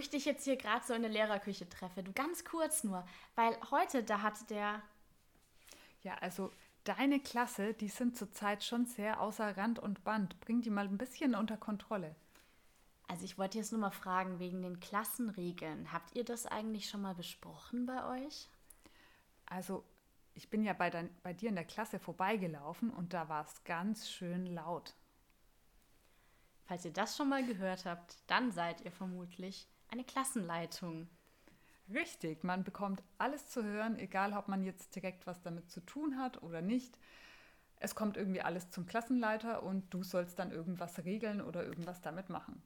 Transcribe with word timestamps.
ich 0.00 0.10
dich 0.10 0.24
jetzt 0.24 0.44
hier 0.44 0.56
gerade 0.56 0.84
so 0.84 0.94
in 0.94 1.02
der 1.02 1.10
Lehrerküche 1.10 1.68
treffe. 1.68 2.02
Du 2.02 2.12
ganz 2.12 2.44
kurz 2.44 2.84
nur, 2.84 3.06
weil 3.34 3.56
heute 3.70 4.02
da 4.02 4.22
hat 4.22 4.50
der. 4.50 4.82
Ja, 6.02 6.14
also 6.16 6.50
deine 6.84 7.20
Klasse, 7.20 7.74
die 7.74 7.88
sind 7.88 8.16
zurzeit 8.16 8.64
schon 8.64 8.86
sehr 8.86 9.20
außer 9.20 9.56
Rand 9.56 9.78
und 9.78 10.02
Band. 10.04 10.40
Bring 10.40 10.62
die 10.62 10.70
mal 10.70 10.86
ein 10.86 10.98
bisschen 10.98 11.34
unter 11.34 11.56
Kontrolle. 11.56 12.14
Also 13.08 13.24
ich 13.24 13.38
wollte 13.38 13.58
jetzt 13.58 13.72
nur 13.72 13.80
mal 13.80 13.90
fragen 13.90 14.38
wegen 14.38 14.62
den 14.62 14.80
Klassenregeln. 14.80 15.92
Habt 15.92 16.14
ihr 16.14 16.24
das 16.24 16.46
eigentlich 16.46 16.88
schon 16.88 17.02
mal 17.02 17.14
besprochen 17.14 17.86
bei 17.86 18.24
euch? 18.24 18.48
Also 19.46 19.84
ich 20.34 20.48
bin 20.48 20.62
ja 20.62 20.72
bei, 20.72 20.90
dein, 20.90 21.10
bei 21.22 21.32
dir 21.32 21.48
in 21.48 21.56
der 21.56 21.64
Klasse 21.64 21.98
vorbeigelaufen 21.98 22.90
und 22.90 23.12
da 23.12 23.28
war 23.28 23.44
es 23.44 23.64
ganz 23.64 24.08
schön 24.08 24.46
laut. 24.46 24.94
Falls 26.66 26.84
ihr 26.84 26.92
das 26.92 27.16
schon 27.16 27.28
mal 27.28 27.44
gehört 27.44 27.84
habt, 27.84 28.16
dann 28.28 28.52
seid 28.52 28.80
ihr 28.82 28.92
vermutlich 28.92 29.66
eine 29.90 30.04
Klassenleitung. 30.04 31.08
Richtig, 31.92 32.44
man 32.44 32.62
bekommt 32.62 33.02
alles 33.18 33.48
zu 33.48 33.64
hören, 33.64 33.98
egal 33.98 34.32
ob 34.32 34.48
man 34.48 34.62
jetzt 34.62 34.94
direkt 34.94 35.26
was 35.26 35.42
damit 35.42 35.70
zu 35.70 35.80
tun 35.80 36.18
hat 36.18 36.42
oder 36.42 36.62
nicht. 36.62 36.98
Es 37.76 37.94
kommt 37.94 38.16
irgendwie 38.16 38.42
alles 38.42 38.70
zum 38.70 38.86
Klassenleiter 38.86 39.62
und 39.62 39.92
du 39.92 40.02
sollst 40.04 40.38
dann 40.38 40.52
irgendwas 40.52 41.04
regeln 41.04 41.40
oder 41.40 41.64
irgendwas 41.64 42.00
damit 42.00 42.28
machen. 42.28 42.62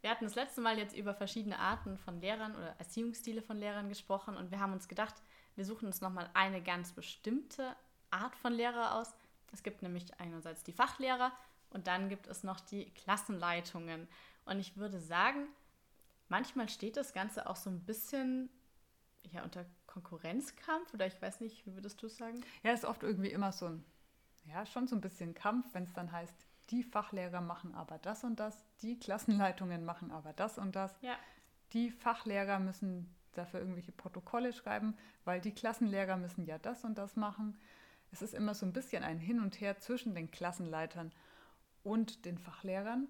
Wir 0.00 0.10
hatten 0.10 0.24
das 0.24 0.34
letzte 0.34 0.60
Mal 0.60 0.78
jetzt 0.78 0.94
über 0.94 1.14
verschiedene 1.14 1.58
Arten 1.58 1.96
von 1.98 2.20
Lehrern 2.20 2.54
oder 2.54 2.74
Erziehungsstile 2.78 3.42
von 3.42 3.56
Lehrern 3.56 3.88
gesprochen 3.88 4.36
und 4.36 4.50
wir 4.50 4.60
haben 4.60 4.72
uns 4.72 4.88
gedacht, 4.88 5.14
wir 5.56 5.64
suchen 5.64 5.86
uns 5.86 6.00
nochmal 6.00 6.28
eine 6.34 6.62
ganz 6.62 6.92
bestimmte 6.92 7.74
Art 8.10 8.36
von 8.36 8.52
Lehrer 8.52 8.94
aus. 8.94 9.14
Es 9.52 9.62
gibt 9.62 9.82
nämlich 9.82 10.20
einerseits 10.20 10.62
die 10.62 10.72
Fachlehrer 10.72 11.32
und 11.70 11.86
dann 11.86 12.08
gibt 12.08 12.26
es 12.26 12.44
noch 12.44 12.60
die 12.60 12.90
Klassenleitungen. 12.90 14.06
Und 14.44 14.60
ich 14.60 14.76
würde 14.76 15.00
sagen, 15.00 15.48
manchmal 16.28 16.68
steht 16.68 16.96
das 16.96 17.12
Ganze 17.12 17.48
auch 17.48 17.56
so 17.56 17.70
ein 17.70 17.84
bisschen 17.84 18.50
ja, 19.30 19.42
unter 19.42 19.64
Konkurrenzkampf 19.86 20.94
oder 20.94 21.06
ich 21.06 21.20
weiß 21.20 21.40
nicht, 21.40 21.66
wie 21.66 21.74
würdest 21.74 22.02
du 22.02 22.06
es 22.06 22.16
sagen? 22.16 22.40
Ja, 22.62 22.72
ist 22.72 22.84
oft 22.84 23.02
irgendwie 23.02 23.30
immer 23.30 23.52
so 23.52 23.66
ein, 23.66 23.84
ja, 24.44 24.64
schon 24.66 24.86
so 24.86 24.96
ein 24.96 25.00
bisschen 25.00 25.34
Kampf, 25.34 25.66
wenn 25.72 25.84
es 25.84 25.92
dann 25.92 26.12
heißt, 26.12 26.34
die 26.70 26.82
Fachlehrer 26.82 27.40
machen 27.40 27.74
aber 27.74 27.98
das 27.98 28.24
und 28.24 28.38
das, 28.40 28.62
die 28.82 28.98
Klassenleitungen 28.98 29.84
machen 29.84 30.10
aber 30.10 30.32
das 30.32 30.58
und 30.58 30.76
das. 30.76 30.94
Ja. 31.00 31.16
Die 31.72 31.90
Fachlehrer 31.90 32.58
müssen 32.58 33.14
dafür 33.32 33.60
irgendwelche 33.60 33.92
Protokolle 33.92 34.52
schreiben, 34.52 34.96
weil 35.24 35.40
die 35.40 35.54
Klassenlehrer 35.54 36.16
müssen 36.16 36.44
ja 36.44 36.58
das 36.58 36.84
und 36.84 36.98
das 36.98 37.16
machen. 37.16 37.58
Es 38.10 38.22
ist 38.22 38.34
immer 38.34 38.54
so 38.54 38.66
ein 38.66 38.72
bisschen 38.72 39.02
ein 39.02 39.18
Hin 39.18 39.40
und 39.40 39.60
Her 39.60 39.78
zwischen 39.78 40.14
den 40.14 40.30
Klassenleitern 40.30 41.12
und 41.82 42.24
den 42.24 42.38
Fachlehrern. 42.38 43.08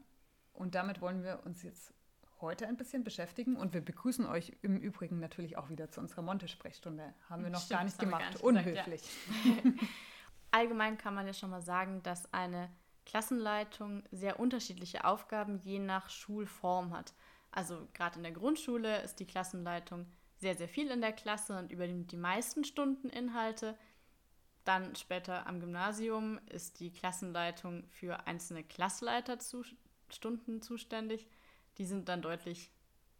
Und 0.52 0.74
damit 0.74 1.00
wollen 1.00 1.22
wir 1.22 1.44
uns 1.44 1.62
jetzt 1.62 1.94
heute 2.40 2.66
ein 2.66 2.76
bisschen 2.76 3.04
beschäftigen 3.04 3.56
und 3.56 3.74
wir 3.74 3.80
begrüßen 3.80 4.26
euch 4.26 4.52
im 4.62 4.76
Übrigen 4.76 5.18
natürlich 5.18 5.56
auch 5.56 5.68
wieder 5.68 5.90
zu 5.90 6.00
unserer 6.00 6.22
Monte-Sprechstunde. 6.22 7.14
Haben 7.28 7.44
wir 7.44 7.50
noch 7.50 7.60
Stimmt, 7.60 7.78
gar 7.78 7.84
nicht 7.84 7.98
gemacht. 7.98 8.22
gar 8.22 8.30
nicht 8.30 8.42
Unhöflich. 8.42 9.02
gesagt, 9.02 9.64
ja. 9.64 9.72
Allgemein 10.50 10.96
kann 10.96 11.14
man 11.14 11.26
ja 11.26 11.34
schon 11.34 11.50
mal 11.50 11.60
sagen, 11.60 12.02
dass 12.02 12.32
eine 12.32 12.70
Klassenleitung 13.04 14.02
sehr 14.10 14.38
unterschiedliche 14.38 15.04
Aufgaben 15.04 15.58
je 15.58 15.78
nach 15.78 16.10
Schulform 16.10 16.96
hat. 16.96 17.14
Also 17.50 17.88
gerade 17.94 18.18
in 18.18 18.22
der 18.22 18.32
Grundschule 18.32 19.02
ist 19.02 19.20
die 19.20 19.26
Klassenleitung 19.26 20.06
sehr, 20.38 20.54
sehr 20.54 20.68
viel 20.68 20.90
in 20.90 21.00
der 21.00 21.12
Klasse 21.12 21.58
und 21.58 21.72
übernimmt 21.72 22.12
die 22.12 22.16
meisten 22.16 22.64
Stundeninhalte. 22.64 23.76
Dann 24.64 24.94
später 24.94 25.46
am 25.46 25.60
Gymnasium 25.60 26.38
ist 26.50 26.80
die 26.80 26.92
Klassenleitung 26.92 27.84
für 27.88 28.26
einzelne 28.26 28.62
Klassleiterstunden 28.62 30.62
zuständig. 30.62 31.26
Die 31.78 31.86
sind 31.86 32.08
dann 32.08 32.22
deutlich 32.22 32.70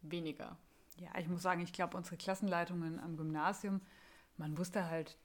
weniger. 0.01 0.57
Ja, 0.97 1.09
ich 1.17 1.27
muss 1.27 1.41
sagen, 1.41 1.61
ich 1.61 1.73
glaube, 1.73 1.95
unsere 1.95 2.17
Klassenleitungen 2.17 2.99
am 2.99 3.17
Gymnasium, 3.17 3.81
man 4.37 4.57
wusste 4.57 4.89
halt, 4.89 5.17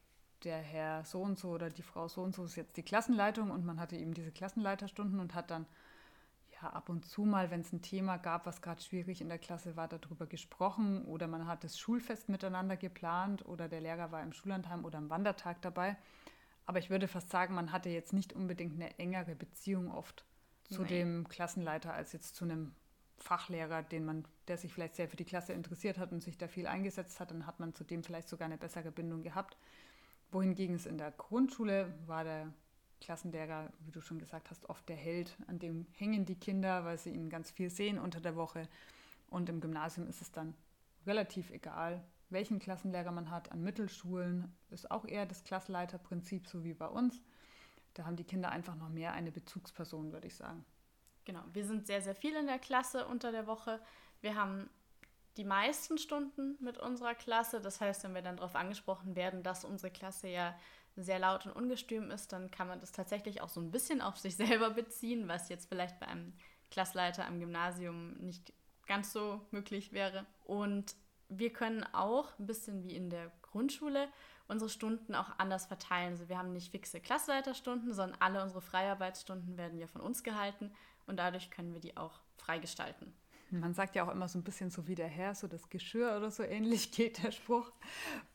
der 0.44 0.58
Herr 0.58 1.04
so 1.04 1.22
und 1.22 1.38
so 1.38 1.50
oder 1.50 1.70
die 1.70 1.82
Frau 1.82 2.08
so 2.08 2.22
und 2.22 2.34
so 2.34 2.44
ist 2.44 2.56
jetzt 2.56 2.76
die 2.76 2.82
Klassenleitung 2.82 3.50
und 3.50 3.64
man 3.64 3.80
hatte 3.80 3.96
eben 3.96 4.14
diese 4.14 4.30
Klassenleiterstunden 4.30 5.18
und 5.18 5.34
hat 5.34 5.50
dann 5.50 5.66
ja 6.60 6.70
ab 6.70 6.88
und 6.88 7.06
zu 7.06 7.24
mal, 7.24 7.50
wenn 7.50 7.62
es 7.62 7.72
ein 7.72 7.82
Thema 7.82 8.18
gab, 8.18 8.46
was 8.46 8.62
gerade 8.62 8.82
schwierig 8.82 9.20
in 9.20 9.28
der 9.28 9.38
Klasse 9.38 9.76
war, 9.76 9.88
darüber 9.88 10.26
gesprochen 10.26 11.04
oder 11.04 11.28
man 11.28 11.46
hat 11.46 11.64
das 11.64 11.78
Schulfest 11.78 12.28
miteinander 12.28 12.76
geplant 12.76 13.46
oder 13.46 13.68
der 13.68 13.80
Lehrer 13.80 14.12
war 14.12 14.22
im 14.22 14.32
Schullandheim 14.32 14.84
oder 14.84 14.98
am 14.98 15.10
Wandertag 15.10 15.62
dabei. 15.62 15.96
Aber 16.66 16.78
ich 16.78 16.90
würde 16.90 17.08
fast 17.08 17.30
sagen, 17.30 17.54
man 17.54 17.72
hatte 17.72 17.88
jetzt 17.88 18.12
nicht 18.12 18.32
unbedingt 18.32 18.74
eine 18.74 18.98
engere 18.98 19.34
Beziehung 19.34 19.90
oft 19.90 20.24
zu 20.64 20.80
Nein. 20.82 20.88
dem 20.88 21.28
Klassenleiter 21.28 21.92
als 21.92 22.12
jetzt 22.12 22.36
zu 22.36 22.44
einem 22.44 22.74
Fachlehrer, 23.18 23.82
den 23.82 24.04
man, 24.04 24.24
der 24.48 24.56
sich 24.56 24.72
vielleicht 24.72 24.96
sehr 24.96 25.08
für 25.08 25.16
die 25.16 25.24
Klasse 25.24 25.52
interessiert 25.52 25.98
hat 25.98 26.12
und 26.12 26.22
sich 26.22 26.36
da 26.36 26.48
viel 26.48 26.66
eingesetzt 26.66 27.20
hat, 27.20 27.30
dann 27.30 27.46
hat 27.46 27.60
man 27.60 27.74
zu 27.74 27.84
dem 27.84 28.02
vielleicht 28.02 28.28
sogar 28.28 28.46
eine 28.46 28.58
bessere 28.58 28.90
Bindung 28.90 29.22
gehabt. 29.22 29.56
Wohingegen 30.30 30.76
es 30.76 30.86
in 30.86 30.98
der 30.98 31.12
Grundschule 31.12 31.94
war 32.06 32.24
der 32.24 32.52
Klassenlehrer, 33.00 33.72
wie 33.84 33.90
du 33.90 34.00
schon 34.00 34.18
gesagt 34.18 34.50
hast, 34.50 34.68
oft 34.68 34.88
der 34.88 34.96
Held, 34.96 35.36
an 35.46 35.58
dem 35.58 35.86
hängen 35.92 36.24
die 36.24 36.38
Kinder, 36.38 36.84
weil 36.84 36.98
sie 36.98 37.10
ihn 37.10 37.28
ganz 37.28 37.50
viel 37.50 37.70
sehen 37.70 37.98
unter 37.98 38.20
der 38.20 38.34
Woche. 38.34 38.68
Und 39.28 39.48
im 39.48 39.60
Gymnasium 39.60 40.08
ist 40.08 40.22
es 40.22 40.32
dann 40.32 40.54
relativ 41.06 41.50
egal, 41.50 42.02
welchen 42.30 42.58
Klassenlehrer 42.58 43.12
man 43.12 43.30
hat. 43.30 43.52
An 43.52 43.62
Mittelschulen 43.62 44.52
ist 44.70 44.90
auch 44.90 45.04
eher 45.04 45.26
das 45.26 45.44
Klassenleiterprinzip, 45.44 46.48
so 46.48 46.64
wie 46.64 46.74
bei 46.74 46.86
uns. 46.86 47.20
Da 47.94 48.06
haben 48.06 48.16
die 48.16 48.24
Kinder 48.24 48.50
einfach 48.50 48.74
noch 48.74 48.88
mehr 48.88 49.12
eine 49.12 49.30
Bezugsperson, 49.30 50.12
würde 50.12 50.26
ich 50.26 50.34
sagen. 50.34 50.64
Genau, 51.24 51.42
wir 51.52 51.64
sind 51.64 51.86
sehr, 51.86 52.02
sehr 52.02 52.14
viel 52.14 52.34
in 52.36 52.46
der 52.46 52.58
Klasse 52.58 53.06
unter 53.06 53.32
der 53.32 53.46
Woche. 53.46 53.80
Wir 54.20 54.34
haben 54.34 54.68
die 55.36 55.44
meisten 55.44 55.98
Stunden 55.98 56.56
mit 56.60 56.78
unserer 56.78 57.14
Klasse. 57.14 57.60
Das 57.60 57.80
heißt, 57.80 58.04
wenn 58.04 58.14
wir 58.14 58.22
dann 58.22 58.36
darauf 58.36 58.54
angesprochen 58.54 59.16
werden, 59.16 59.42
dass 59.42 59.64
unsere 59.64 59.90
Klasse 59.90 60.28
ja 60.28 60.54
sehr 60.96 61.18
laut 61.18 61.46
und 61.46 61.52
ungestüm 61.52 62.10
ist, 62.10 62.32
dann 62.32 62.50
kann 62.50 62.68
man 62.68 62.80
das 62.80 62.92
tatsächlich 62.92 63.40
auch 63.40 63.48
so 63.48 63.60
ein 63.60 63.72
bisschen 63.72 64.00
auf 64.00 64.16
sich 64.16 64.36
selber 64.38 64.70
beziehen, 64.70 65.28
was 65.28 65.48
jetzt 65.48 65.68
vielleicht 65.68 65.98
bei 65.98 66.06
einem 66.06 66.34
Klassleiter 66.70 67.26
am 67.26 67.40
Gymnasium 67.40 68.14
nicht 68.18 68.52
ganz 68.86 69.12
so 69.12 69.40
möglich 69.50 69.92
wäre. 69.92 70.26
Und 70.44 70.94
wir 71.28 71.52
können 71.52 71.84
auch 71.92 72.38
ein 72.38 72.46
bisschen 72.46 72.84
wie 72.84 72.94
in 72.94 73.10
der 73.10 73.32
Grundschule 73.42 74.08
unsere 74.46 74.68
Stunden 74.68 75.14
auch 75.14 75.30
anders 75.38 75.66
verteilen. 75.66 76.12
Also 76.12 76.28
wir 76.28 76.36
haben 76.36 76.52
nicht 76.52 76.70
fixe 76.70 77.00
Klassleiterstunden, 77.00 77.94
sondern 77.94 78.20
alle 78.20 78.42
unsere 78.42 78.60
Freiarbeitsstunden 78.60 79.56
werden 79.56 79.78
ja 79.78 79.86
von 79.86 80.02
uns 80.02 80.22
gehalten 80.22 80.70
und 81.06 81.16
dadurch 81.16 81.50
können 81.50 81.72
wir 81.72 81.80
die 81.80 81.96
auch 81.96 82.20
freigestalten. 82.36 83.12
Man 83.50 83.74
sagt 83.74 83.94
ja 83.94 84.04
auch 84.04 84.10
immer 84.10 84.26
so 84.28 84.38
ein 84.38 84.42
bisschen 84.42 84.70
so 84.70 84.88
wie 84.88 84.94
der 84.94 85.06
Herr, 85.06 85.34
so 85.34 85.46
das 85.46 85.70
Geschirr 85.70 86.16
oder 86.16 86.30
so 86.30 86.42
ähnlich 86.42 86.90
geht 86.92 87.22
der 87.22 87.30
Spruch. 87.30 87.70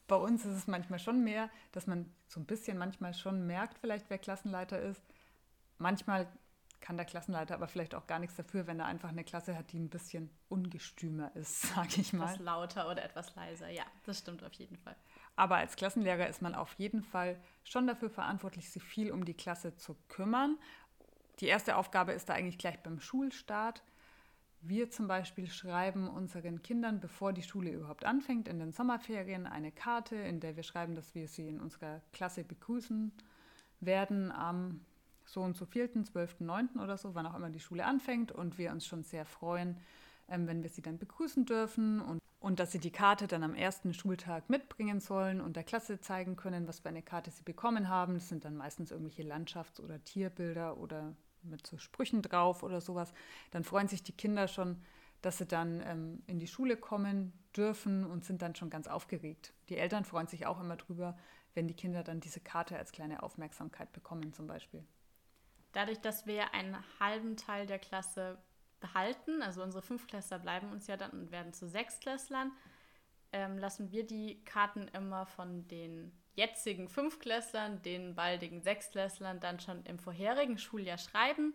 Bei 0.07 0.15
uns 0.15 0.45
ist 0.45 0.55
es 0.55 0.67
manchmal 0.67 0.99
schon 0.99 1.23
mehr, 1.23 1.49
dass 1.71 1.87
man 1.87 2.11
so 2.27 2.39
ein 2.39 2.45
bisschen 2.45 2.77
manchmal 2.77 3.13
schon 3.13 3.45
merkt, 3.45 3.79
vielleicht 3.79 4.09
wer 4.09 4.17
Klassenleiter 4.17 4.81
ist. 4.81 5.01
Manchmal 5.77 6.27
kann 6.79 6.95
der 6.95 7.05
Klassenleiter 7.05 7.55
aber 7.55 7.67
vielleicht 7.67 7.93
auch 7.93 8.07
gar 8.07 8.19
nichts 8.19 8.35
dafür, 8.35 8.65
wenn 8.65 8.79
er 8.79 8.85
einfach 8.85 9.09
eine 9.09 9.23
Klasse 9.23 9.57
hat, 9.57 9.71
die 9.71 9.79
ein 9.79 9.89
bisschen 9.89 10.29
ungestümer 10.47 11.35
ist, 11.35 11.61
sage 11.75 12.01
ich 12.01 12.13
mal. 12.13 12.25
Etwas 12.25 12.39
lauter 12.39 12.89
oder 12.89 13.03
etwas 13.03 13.35
leiser. 13.35 13.69
Ja, 13.69 13.83
das 14.05 14.19
stimmt 14.19 14.43
auf 14.43 14.53
jeden 14.53 14.77
Fall. 14.77 14.95
Aber 15.35 15.57
als 15.57 15.75
Klassenlehrer 15.75 16.27
ist 16.27 16.41
man 16.41 16.55
auf 16.55 16.73
jeden 16.73 17.03
Fall 17.03 17.39
schon 17.63 17.87
dafür 17.87 18.09
verantwortlich, 18.09 18.69
sich 18.71 18.83
viel 18.83 19.11
um 19.11 19.25
die 19.25 19.33
Klasse 19.33 19.75
zu 19.75 19.95
kümmern. 20.07 20.57
Die 21.39 21.47
erste 21.47 21.77
Aufgabe 21.77 22.11
ist 22.11 22.29
da 22.29 22.33
eigentlich 22.33 22.57
gleich 22.57 22.79
beim 22.83 22.99
Schulstart. 22.99 23.83
Wir 24.61 24.89
zum 24.89 25.07
Beispiel 25.07 25.47
schreiben 25.47 26.09
unseren 26.09 26.61
Kindern, 26.61 26.99
bevor 26.99 27.31
die 27.31 27.43
Schule 27.43 27.71
überhaupt 27.71 28.03
anfängt, 28.03 28.49
in 28.49 28.59
den 28.59 28.73
Sommerferien 28.73 29.47
eine 29.47 29.71
Karte, 29.71 30.17
in 30.17 30.41
der 30.41 30.57
wir 30.57 30.63
schreiben, 30.63 30.95
dass 30.95 31.15
wir 31.15 31.29
sie 31.29 31.47
in 31.47 31.61
unserer 31.61 32.01
Klasse 32.11 32.43
begrüßen 32.43 33.13
werden 33.79 34.31
am 34.31 34.81
so 35.23 35.41
und 35.41 35.55
so 35.55 35.65
4., 35.65 36.03
12., 36.03 36.41
9. 36.41 36.69
oder 36.81 36.97
so, 36.97 37.15
wann 37.15 37.25
auch 37.25 37.35
immer 37.35 37.51
die 37.51 37.59
Schule 37.59 37.85
anfängt 37.85 38.31
und 38.31 38.57
wir 38.57 38.71
uns 38.71 38.85
schon 38.85 39.03
sehr 39.03 39.25
freuen, 39.25 39.77
ähm, 40.27 40.47
wenn 40.47 40.63
wir 40.63 40.69
sie 40.69 40.81
dann 40.81 40.97
begrüßen 40.97 41.45
dürfen 41.45 42.01
und, 42.01 42.19
und 42.39 42.59
dass 42.59 42.73
sie 42.73 42.79
die 42.79 42.91
Karte 42.91 43.27
dann 43.27 43.43
am 43.43 43.55
ersten 43.55 43.93
Schultag 43.93 44.49
mitbringen 44.49 44.99
sollen 44.99 45.39
und 45.39 45.55
der 45.55 45.63
Klasse 45.63 46.01
zeigen 46.01 46.35
können, 46.35 46.67
was 46.67 46.79
für 46.79 46.89
eine 46.89 47.03
Karte 47.03 47.31
sie 47.31 47.43
bekommen 47.43 47.87
haben. 47.87 48.15
Das 48.15 48.27
sind 48.27 48.43
dann 48.43 48.57
meistens 48.57 48.91
irgendwelche 48.91 49.23
Landschafts- 49.23 49.79
oder 49.79 50.03
Tierbilder 50.03 50.77
oder 50.77 51.15
mit 51.43 51.65
so 51.65 51.77
Sprüchen 51.77 52.21
drauf 52.21 52.63
oder 52.63 52.81
sowas. 52.81 53.13
Dann 53.51 53.63
freuen 53.63 53.87
sich 53.87 54.03
die 54.03 54.13
Kinder 54.13 54.47
schon, 54.47 54.81
dass 55.21 55.37
sie 55.37 55.45
dann 55.45 55.81
ähm, 55.85 56.23
in 56.27 56.39
die 56.39 56.47
Schule 56.47 56.77
kommen 56.77 57.33
dürfen 57.55 58.05
und 58.05 58.25
sind 58.25 58.41
dann 58.41 58.55
schon 58.55 58.69
ganz 58.69 58.87
aufgeregt. 58.87 59.53
Die 59.69 59.77
Eltern 59.77 60.05
freuen 60.05 60.27
sich 60.27 60.45
auch 60.45 60.59
immer 60.59 60.77
drüber, 60.77 61.17
wenn 61.53 61.67
die 61.67 61.75
Kinder 61.75 62.03
dann 62.03 62.19
diese 62.19 62.39
Karte 62.39 62.77
als 62.77 62.91
kleine 62.91 63.23
Aufmerksamkeit 63.23 63.91
bekommen 63.91 64.33
zum 64.33 64.47
Beispiel. 64.47 64.85
Dadurch, 65.73 65.99
dass 65.99 66.25
wir 66.25 66.53
einen 66.53 66.77
halben 66.99 67.37
Teil 67.37 67.65
der 67.65 67.79
Klasse 67.79 68.37
behalten, 68.79 69.41
also 69.41 69.61
unsere 69.61 69.81
Fünftklässler 69.81 70.39
bleiben 70.39 70.71
uns 70.71 70.87
ja 70.87 70.97
dann 70.97 71.11
und 71.11 71.31
werden 71.31 71.53
zu 71.53 71.67
Sechstklässlern, 71.67 72.51
ähm, 73.31 73.57
lassen 73.57 73.91
wir 73.91 74.05
die 74.05 74.43
Karten 74.45 74.87
immer 74.89 75.25
von 75.25 75.67
den 75.67 76.11
jetzigen 76.35 76.87
Fünftklässlern, 76.87 77.81
den 77.81 78.15
baldigen 78.15 78.61
Sechstklässlern 78.61 79.39
dann 79.39 79.59
schon 79.59 79.83
im 79.85 79.99
vorherigen 79.99 80.57
Schuljahr 80.57 80.97
schreiben. 80.97 81.53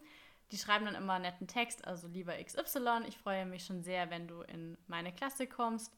Die 0.52 0.58
schreiben 0.58 0.84
dann 0.84 0.94
immer 0.94 1.14
einen 1.14 1.24
netten 1.24 1.46
Text, 1.46 1.86
also 1.86 2.06
lieber 2.06 2.34
XY, 2.42 3.04
ich 3.08 3.16
freue 3.16 3.46
mich 3.46 3.64
schon 3.64 3.82
sehr, 3.82 4.10
wenn 4.10 4.28
du 4.28 4.42
in 4.42 4.76
meine 4.86 5.12
Klasse 5.12 5.46
kommst. 5.46 5.96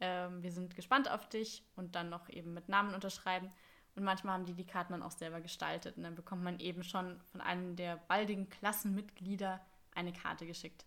Ähm, 0.00 0.42
wir 0.42 0.52
sind 0.52 0.76
gespannt 0.76 1.10
auf 1.10 1.28
dich 1.28 1.64
und 1.76 1.94
dann 1.94 2.08
noch 2.08 2.28
eben 2.28 2.54
mit 2.54 2.68
Namen 2.68 2.94
unterschreiben. 2.94 3.50
Und 3.96 4.04
manchmal 4.04 4.34
haben 4.34 4.46
die 4.46 4.54
die 4.54 4.66
Karten 4.66 4.92
dann 4.92 5.02
auch 5.02 5.12
selber 5.12 5.40
gestaltet 5.40 5.96
und 5.96 6.02
dann 6.02 6.14
bekommt 6.14 6.42
man 6.42 6.58
eben 6.58 6.82
schon 6.82 7.20
von 7.30 7.40
einem 7.40 7.76
der 7.76 7.96
baldigen 7.96 8.48
Klassenmitglieder 8.48 9.60
eine 9.94 10.12
Karte 10.12 10.46
geschickt. 10.46 10.84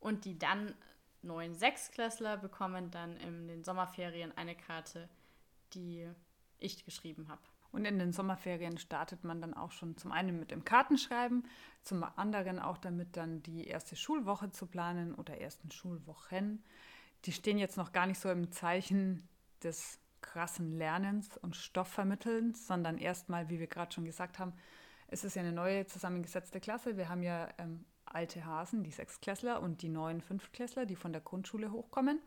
Und 0.00 0.24
die 0.24 0.38
dann 0.38 0.74
neuen 1.22 1.54
Sechsklässler 1.54 2.36
bekommen 2.36 2.90
dann 2.90 3.16
in 3.16 3.48
den 3.48 3.64
Sommerferien 3.64 4.36
eine 4.36 4.54
Karte, 4.54 5.08
die 5.72 6.08
ich 6.58 6.84
geschrieben 6.84 7.28
habe. 7.28 7.42
Und 7.72 7.84
in 7.84 7.98
den 7.98 8.12
Sommerferien 8.12 8.78
startet 8.78 9.24
man 9.24 9.40
dann 9.40 9.54
auch 9.54 9.70
schon 9.70 9.96
zum 9.96 10.12
einen 10.12 10.38
mit 10.38 10.50
dem 10.50 10.64
Kartenschreiben, 10.64 11.46
zum 11.82 12.04
anderen 12.04 12.58
auch 12.58 12.78
damit 12.78 13.16
dann 13.16 13.42
die 13.42 13.66
erste 13.66 13.96
Schulwoche 13.96 14.50
zu 14.50 14.66
planen 14.66 15.14
oder 15.14 15.40
ersten 15.40 15.70
Schulwochen. 15.70 16.64
Die 17.24 17.32
stehen 17.32 17.58
jetzt 17.58 17.76
noch 17.76 17.92
gar 17.92 18.06
nicht 18.06 18.18
so 18.18 18.30
im 18.30 18.50
Zeichen 18.50 19.28
des 19.62 19.98
krassen 20.22 20.78
Lernens 20.78 21.36
und 21.36 21.56
Stoffvermittelns, 21.56 22.66
sondern 22.66 22.98
erstmal, 22.98 23.48
wie 23.48 23.60
wir 23.60 23.66
gerade 23.66 23.92
schon 23.92 24.04
gesagt 24.04 24.38
haben, 24.38 24.52
es 25.08 25.24
ist 25.24 25.36
ja 25.36 25.42
eine 25.42 25.52
neue 25.52 25.86
zusammengesetzte 25.86 26.60
Klasse. 26.60 26.96
Wir 26.96 27.08
haben 27.08 27.22
ja 27.22 27.48
ähm, 27.58 27.84
alte 28.04 28.44
Hasen, 28.44 28.82
die 28.82 28.90
Sechsklässler 28.90 29.60
und 29.60 29.82
die 29.82 29.88
neuen 29.88 30.20
Fünftklässler, 30.20 30.86
die 30.86 30.96
von 30.96 31.12
der 31.12 31.20
Grundschule 31.20 31.70
hochkommen. 31.70 32.20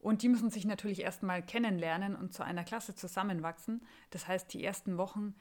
Und 0.00 0.22
die 0.22 0.28
müssen 0.28 0.50
sich 0.50 0.64
natürlich 0.64 1.02
erstmal 1.02 1.42
kennenlernen 1.42 2.16
und 2.16 2.32
zu 2.32 2.42
einer 2.42 2.64
Klasse 2.64 2.94
zusammenwachsen. 2.94 3.82
Das 4.10 4.26
heißt, 4.26 4.52
die 4.52 4.64
ersten 4.64 4.96
Wochen 4.96 5.34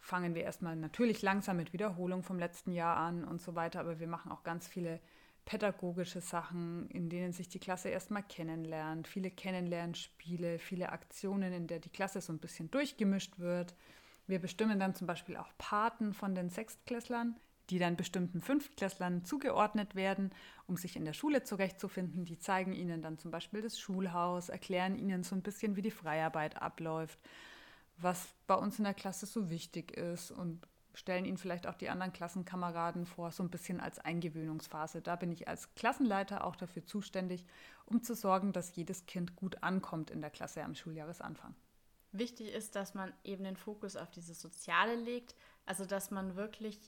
fangen 0.00 0.34
wir 0.34 0.42
erstmal 0.42 0.76
natürlich 0.76 1.22
langsam 1.22 1.56
mit 1.56 1.72
Wiederholung 1.72 2.22
vom 2.22 2.38
letzten 2.38 2.72
Jahr 2.72 2.96
an 2.96 3.24
und 3.24 3.40
so 3.40 3.54
weiter, 3.54 3.80
aber 3.80 4.00
wir 4.00 4.06
machen 4.06 4.32
auch 4.32 4.42
ganz 4.42 4.66
viele 4.68 5.00
pädagogische 5.44 6.20
Sachen, 6.20 6.88
in 6.88 7.08
denen 7.08 7.32
sich 7.32 7.48
die 7.48 7.58
Klasse 7.58 7.90
erstmal 7.90 8.22
kennenlernt, 8.22 9.06
viele 9.06 9.30
Kennenlernspiele, 9.30 10.58
viele 10.58 10.90
Aktionen, 10.90 11.52
in 11.52 11.66
der 11.66 11.78
die 11.78 11.90
Klasse 11.90 12.20
so 12.20 12.32
ein 12.32 12.38
bisschen 12.38 12.70
durchgemischt 12.70 13.38
wird. 13.38 13.74
Wir 14.26 14.38
bestimmen 14.38 14.80
dann 14.80 14.94
zum 14.94 15.06
Beispiel 15.06 15.36
auch 15.36 15.52
Paten 15.58 16.14
von 16.14 16.34
den 16.34 16.48
Sechstklässlern, 16.48 17.36
die 17.70 17.78
dann 17.78 17.96
bestimmten 17.96 18.40
Fünftklässlern 18.40 19.24
zugeordnet 19.24 19.94
werden, 19.94 20.30
um 20.66 20.76
sich 20.76 20.96
in 20.96 21.04
der 21.04 21.12
Schule 21.12 21.42
zurechtzufinden. 21.42 22.24
Die 22.24 22.38
zeigen 22.38 22.72
ihnen 22.72 23.02
dann 23.02 23.18
zum 23.18 23.30
Beispiel 23.30 23.62
das 23.62 23.78
Schulhaus, 23.78 24.48
erklären 24.48 24.96
ihnen 24.96 25.22
so 25.22 25.34
ein 25.34 25.42
bisschen, 25.42 25.76
wie 25.76 25.82
die 25.82 25.90
Freiarbeit 25.90 26.60
abläuft, 26.60 27.18
was 27.96 28.28
bei 28.46 28.54
uns 28.54 28.78
in 28.78 28.84
der 28.84 28.94
Klasse 28.94 29.26
so 29.26 29.50
wichtig 29.50 29.96
ist 29.96 30.30
und 30.30 30.66
stellen 30.94 31.24
ihnen 31.24 31.38
vielleicht 31.38 31.66
auch 31.66 31.74
die 31.74 31.88
anderen 31.88 32.12
Klassenkameraden 32.12 33.06
vor, 33.06 33.32
so 33.32 33.42
ein 33.42 33.50
bisschen 33.50 33.80
als 33.80 33.98
Eingewöhnungsphase. 33.98 35.02
Da 35.02 35.16
bin 35.16 35.32
ich 35.32 35.48
als 35.48 35.74
Klassenleiter 35.74 36.44
auch 36.44 36.56
dafür 36.56 36.86
zuständig, 36.86 37.44
um 37.86 38.02
zu 38.02 38.14
sorgen, 38.14 38.52
dass 38.52 38.76
jedes 38.76 39.06
Kind 39.06 39.36
gut 39.36 39.62
ankommt 39.62 40.10
in 40.10 40.20
der 40.20 40.30
Klasse 40.30 40.62
am 40.62 40.74
Schuljahresanfang. 40.74 41.54
Wichtig 42.12 42.52
ist, 42.52 42.76
dass 42.76 42.94
man 42.94 43.12
eben 43.24 43.42
den 43.42 43.56
Fokus 43.56 43.96
auf 43.96 44.10
dieses 44.10 44.40
Soziale 44.40 44.94
legt, 44.94 45.34
also 45.66 45.84
dass 45.84 46.12
man 46.12 46.36
wirklich 46.36 46.80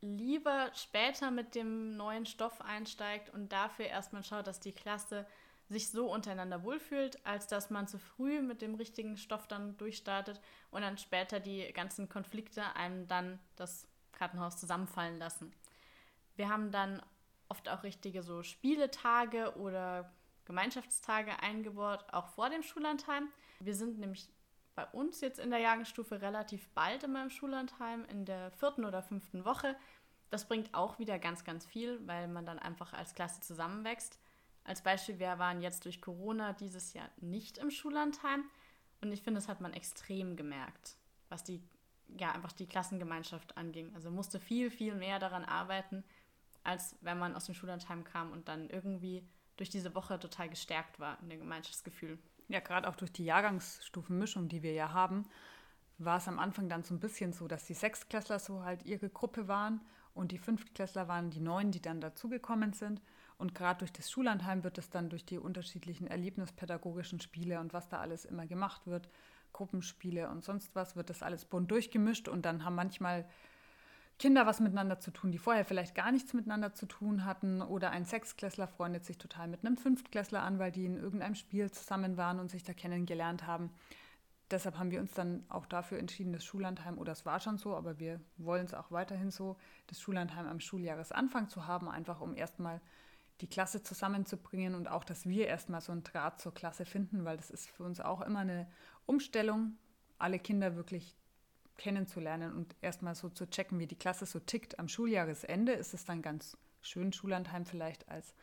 lieber 0.00 0.70
später 0.74 1.30
mit 1.30 1.54
dem 1.54 1.96
neuen 1.96 2.26
Stoff 2.26 2.60
einsteigt 2.60 3.30
und 3.30 3.52
dafür 3.52 3.86
erstmal 3.86 4.22
schaut, 4.22 4.46
dass 4.46 4.60
die 4.60 4.72
Klasse 4.72 5.26
sich 5.68 5.90
so 5.90 6.10
untereinander 6.10 6.62
wohlfühlt, 6.62 7.24
als 7.26 7.46
dass 7.46 7.70
man 7.70 7.86
zu 7.88 7.98
früh 7.98 8.40
mit 8.40 8.62
dem 8.62 8.74
richtigen 8.74 9.16
Stoff 9.16 9.46
dann 9.48 9.76
durchstartet 9.76 10.40
und 10.70 10.82
dann 10.82 10.96
später 10.96 11.40
die 11.40 11.72
ganzen 11.72 12.08
Konflikte 12.08 12.74
einem 12.74 13.06
dann 13.06 13.38
das 13.56 13.86
Kartenhaus 14.12 14.58
zusammenfallen 14.58 15.18
lassen. 15.18 15.52
Wir 16.36 16.48
haben 16.48 16.70
dann 16.70 17.02
oft 17.48 17.68
auch 17.68 17.82
richtige 17.82 18.22
so 18.22 18.42
Spieletage 18.42 19.54
oder 19.56 20.10
Gemeinschaftstage 20.44 21.42
eingebaut, 21.42 22.04
auch 22.10 22.28
vor 22.28 22.48
dem 22.48 22.62
Schullandheim. 22.62 23.28
Wir 23.60 23.74
sind 23.74 23.98
nämlich 23.98 24.28
bei 24.78 24.86
uns 24.92 25.20
jetzt 25.20 25.40
in 25.40 25.50
der 25.50 25.58
Jahrgangsstufe 25.58 26.22
relativ 26.22 26.68
bald 26.68 27.02
in 27.02 27.10
meinem 27.10 27.30
Schullandheim, 27.30 28.04
in 28.04 28.24
der 28.24 28.52
vierten 28.52 28.84
oder 28.84 29.02
fünften 29.02 29.44
Woche. 29.44 29.74
Das 30.30 30.46
bringt 30.46 30.72
auch 30.72 31.00
wieder 31.00 31.18
ganz, 31.18 31.42
ganz 31.42 31.66
viel, 31.66 31.98
weil 32.06 32.28
man 32.28 32.46
dann 32.46 32.60
einfach 32.60 32.92
als 32.92 33.12
Klasse 33.16 33.40
zusammenwächst. 33.40 34.20
Als 34.62 34.84
Beispiel, 34.84 35.18
wir 35.18 35.36
waren 35.40 35.62
jetzt 35.62 35.84
durch 35.84 36.00
Corona 36.00 36.52
dieses 36.52 36.92
Jahr 36.92 37.08
nicht 37.16 37.58
im 37.58 37.72
Schullandheim 37.72 38.44
und 39.00 39.10
ich 39.10 39.22
finde, 39.22 39.40
das 39.40 39.48
hat 39.48 39.60
man 39.60 39.72
extrem 39.72 40.36
gemerkt, 40.36 40.96
was 41.28 41.42
die, 41.42 41.60
ja, 42.16 42.30
einfach 42.30 42.52
die 42.52 42.68
Klassengemeinschaft 42.68 43.56
anging. 43.56 43.92
Also 43.96 44.12
musste 44.12 44.38
viel, 44.38 44.70
viel 44.70 44.94
mehr 44.94 45.18
daran 45.18 45.44
arbeiten, 45.44 46.04
als 46.62 46.94
wenn 47.00 47.18
man 47.18 47.34
aus 47.34 47.46
dem 47.46 47.56
Schullandheim 47.56 48.04
kam 48.04 48.30
und 48.30 48.46
dann 48.46 48.70
irgendwie 48.70 49.26
durch 49.56 49.70
diese 49.70 49.96
Woche 49.96 50.20
total 50.20 50.48
gestärkt 50.48 51.00
war 51.00 51.18
in 51.20 51.30
dem 51.30 51.40
Gemeinschaftsgefühl. 51.40 52.16
Ja, 52.48 52.60
gerade 52.60 52.88
auch 52.88 52.96
durch 52.96 53.12
die 53.12 53.24
Jahrgangsstufenmischung, 53.24 54.48
die 54.48 54.62
wir 54.62 54.72
ja 54.72 54.92
haben, 54.92 55.24
war 55.98 56.18
es 56.18 56.28
am 56.28 56.38
Anfang 56.38 56.68
dann 56.68 56.82
so 56.82 56.94
ein 56.94 57.00
bisschen 57.00 57.32
so, 57.32 57.46
dass 57.48 57.66
die 57.66 57.74
Sechsklässler 57.74 58.38
so 58.38 58.64
halt 58.64 58.84
ihre 58.84 59.10
Gruppe 59.10 59.48
waren 59.48 59.80
und 60.14 60.32
die 60.32 60.38
Fünftklässler 60.38 61.08
waren 61.08 61.30
die 61.30 61.40
Neuen, 61.40 61.72
die 61.72 61.82
dann 61.82 62.00
dazugekommen 62.00 62.72
sind. 62.72 63.02
Und 63.36 63.54
gerade 63.54 63.80
durch 63.80 63.92
das 63.92 64.10
Schullandheim 64.10 64.64
wird 64.64 64.78
es 64.78 64.90
dann 64.90 65.10
durch 65.10 65.24
die 65.24 65.38
unterschiedlichen 65.38 66.06
erlebnispädagogischen 66.06 67.20
Spiele 67.20 67.60
und 67.60 67.72
was 67.72 67.88
da 67.88 68.00
alles 68.00 68.24
immer 68.24 68.46
gemacht 68.46 68.86
wird, 68.86 69.08
Gruppenspiele 69.52 70.28
und 70.28 70.42
sonst 70.42 70.74
was, 70.74 70.96
wird 70.96 71.10
das 71.10 71.22
alles 71.22 71.44
bunt 71.44 71.70
durchgemischt 71.70 72.28
und 72.28 72.42
dann 72.42 72.64
haben 72.64 72.74
manchmal 72.74 73.28
Kinder 74.18 74.46
was 74.46 74.58
miteinander 74.58 74.98
zu 74.98 75.12
tun, 75.12 75.30
die 75.30 75.38
vorher 75.38 75.64
vielleicht 75.64 75.94
gar 75.94 76.10
nichts 76.10 76.34
miteinander 76.34 76.74
zu 76.74 76.86
tun 76.86 77.24
hatten 77.24 77.62
oder 77.62 77.90
ein 77.90 78.04
Sechsklässler 78.04 78.66
freundet 78.66 79.04
sich 79.04 79.16
total 79.16 79.46
mit 79.46 79.64
einem 79.64 79.76
Fünftklässler 79.76 80.42
an, 80.42 80.58
weil 80.58 80.72
die 80.72 80.86
in 80.86 80.96
irgendeinem 80.96 81.36
Spiel 81.36 81.70
zusammen 81.70 82.16
waren 82.16 82.40
und 82.40 82.50
sich 82.50 82.64
da 82.64 82.72
kennengelernt 82.72 83.46
haben. 83.46 83.70
Deshalb 84.50 84.78
haben 84.78 84.90
wir 84.90 85.00
uns 85.00 85.12
dann 85.12 85.44
auch 85.48 85.66
dafür 85.66 85.98
entschieden, 85.98 86.32
das 86.32 86.44
Schullandheim, 86.44 86.98
oder 86.98 87.12
es 87.12 87.26
war 87.26 87.38
schon 87.38 87.58
so, 87.58 87.76
aber 87.76 88.00
wir 88.00 88.20
wollen 88.38 88.64
es 88.64 88.74
auch 88.74 88.90
weiterhin 88.90 89.30
so, 89.30 89.56
das 89.86 90.00
Schullandheim 90.00 90.46
am 90.46 90.58
Schuljahresanfang 90.58 91.48
zu 91.48 91.66
haben, 91.66 91.88
einfach 91.88 92.20
um 92.20 92.34
erstmal 92.34 92.80
die 93.40 93.46
Klasse 93.46 93.82
zusammenzubringen 93.82 94.74
und 94.74 94.88
auch, 94.88 95.04
dass 95.04 95.26
wir 95.26 95.46
erstmal 95.46 95.80
so 95.80 95.92
einen 95.92 96.02
Draht 96.02 96.40
zur 96.40 96.52
Klasse 96.52 96.84
finden, 96.84 97.24
weil 97.24 97.36
das 97.36 97.50
ist 97.50 97.70
für 97.70 97.84
uns 97.84 98.00
auch 98.00 98.22
immer 98.22 98.40
eine 98.40 98.66
Umstellung, 99.06 99.76
alle 100.18 100.40
Kinder 100.40 100.74
wirklich 100.74 101.14
kennenzulernen 101.78 102.54
und 102.54 102.76
erstmal 102.82 103.14
so 103.14 103.30
zu 103.30 103.48
checken, 103.48 103.78
wie 103.78 103.86
die 103.86 103.96
Klasse 103.96 104.26
so 104.26 104.38
tickt. 104.38 104.78
Am 104.78 104.88
Schuljahresende 104.88 105.72
ist 105.72 105.94
es 105.94 106.04
dann 106.04 106.20
ganz 106.20 106.58
schön, 106.82 107.12
Schullandheim 107.12 107.64
vielleicht 107.64 108.08
als 108.08 108.34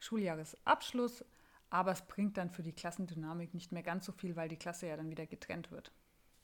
Schuljahresabschluss, 0.00 1.24
aber 1.70 1.92
es 1.92 2.02
bringt 2.02 2.36
dann 2.36 2.50
für 2.50 2.62
die 2.62 2.72
Klassendynamik 2.72 3.54
nicht 3.54 3.72
mehr 3.72 3.82
ganz 3.82 4.04
so 4.04 4.12
viel, 4.12 4.36
weil 4.36 4.48
die 4.48 4.58
Klasse 4.58 4.86
ja 4.86 4.96
dann 4.96 5.10
wieder 5.10 5.26
getrennt 5.26 5.70
wird. 5.70 5.92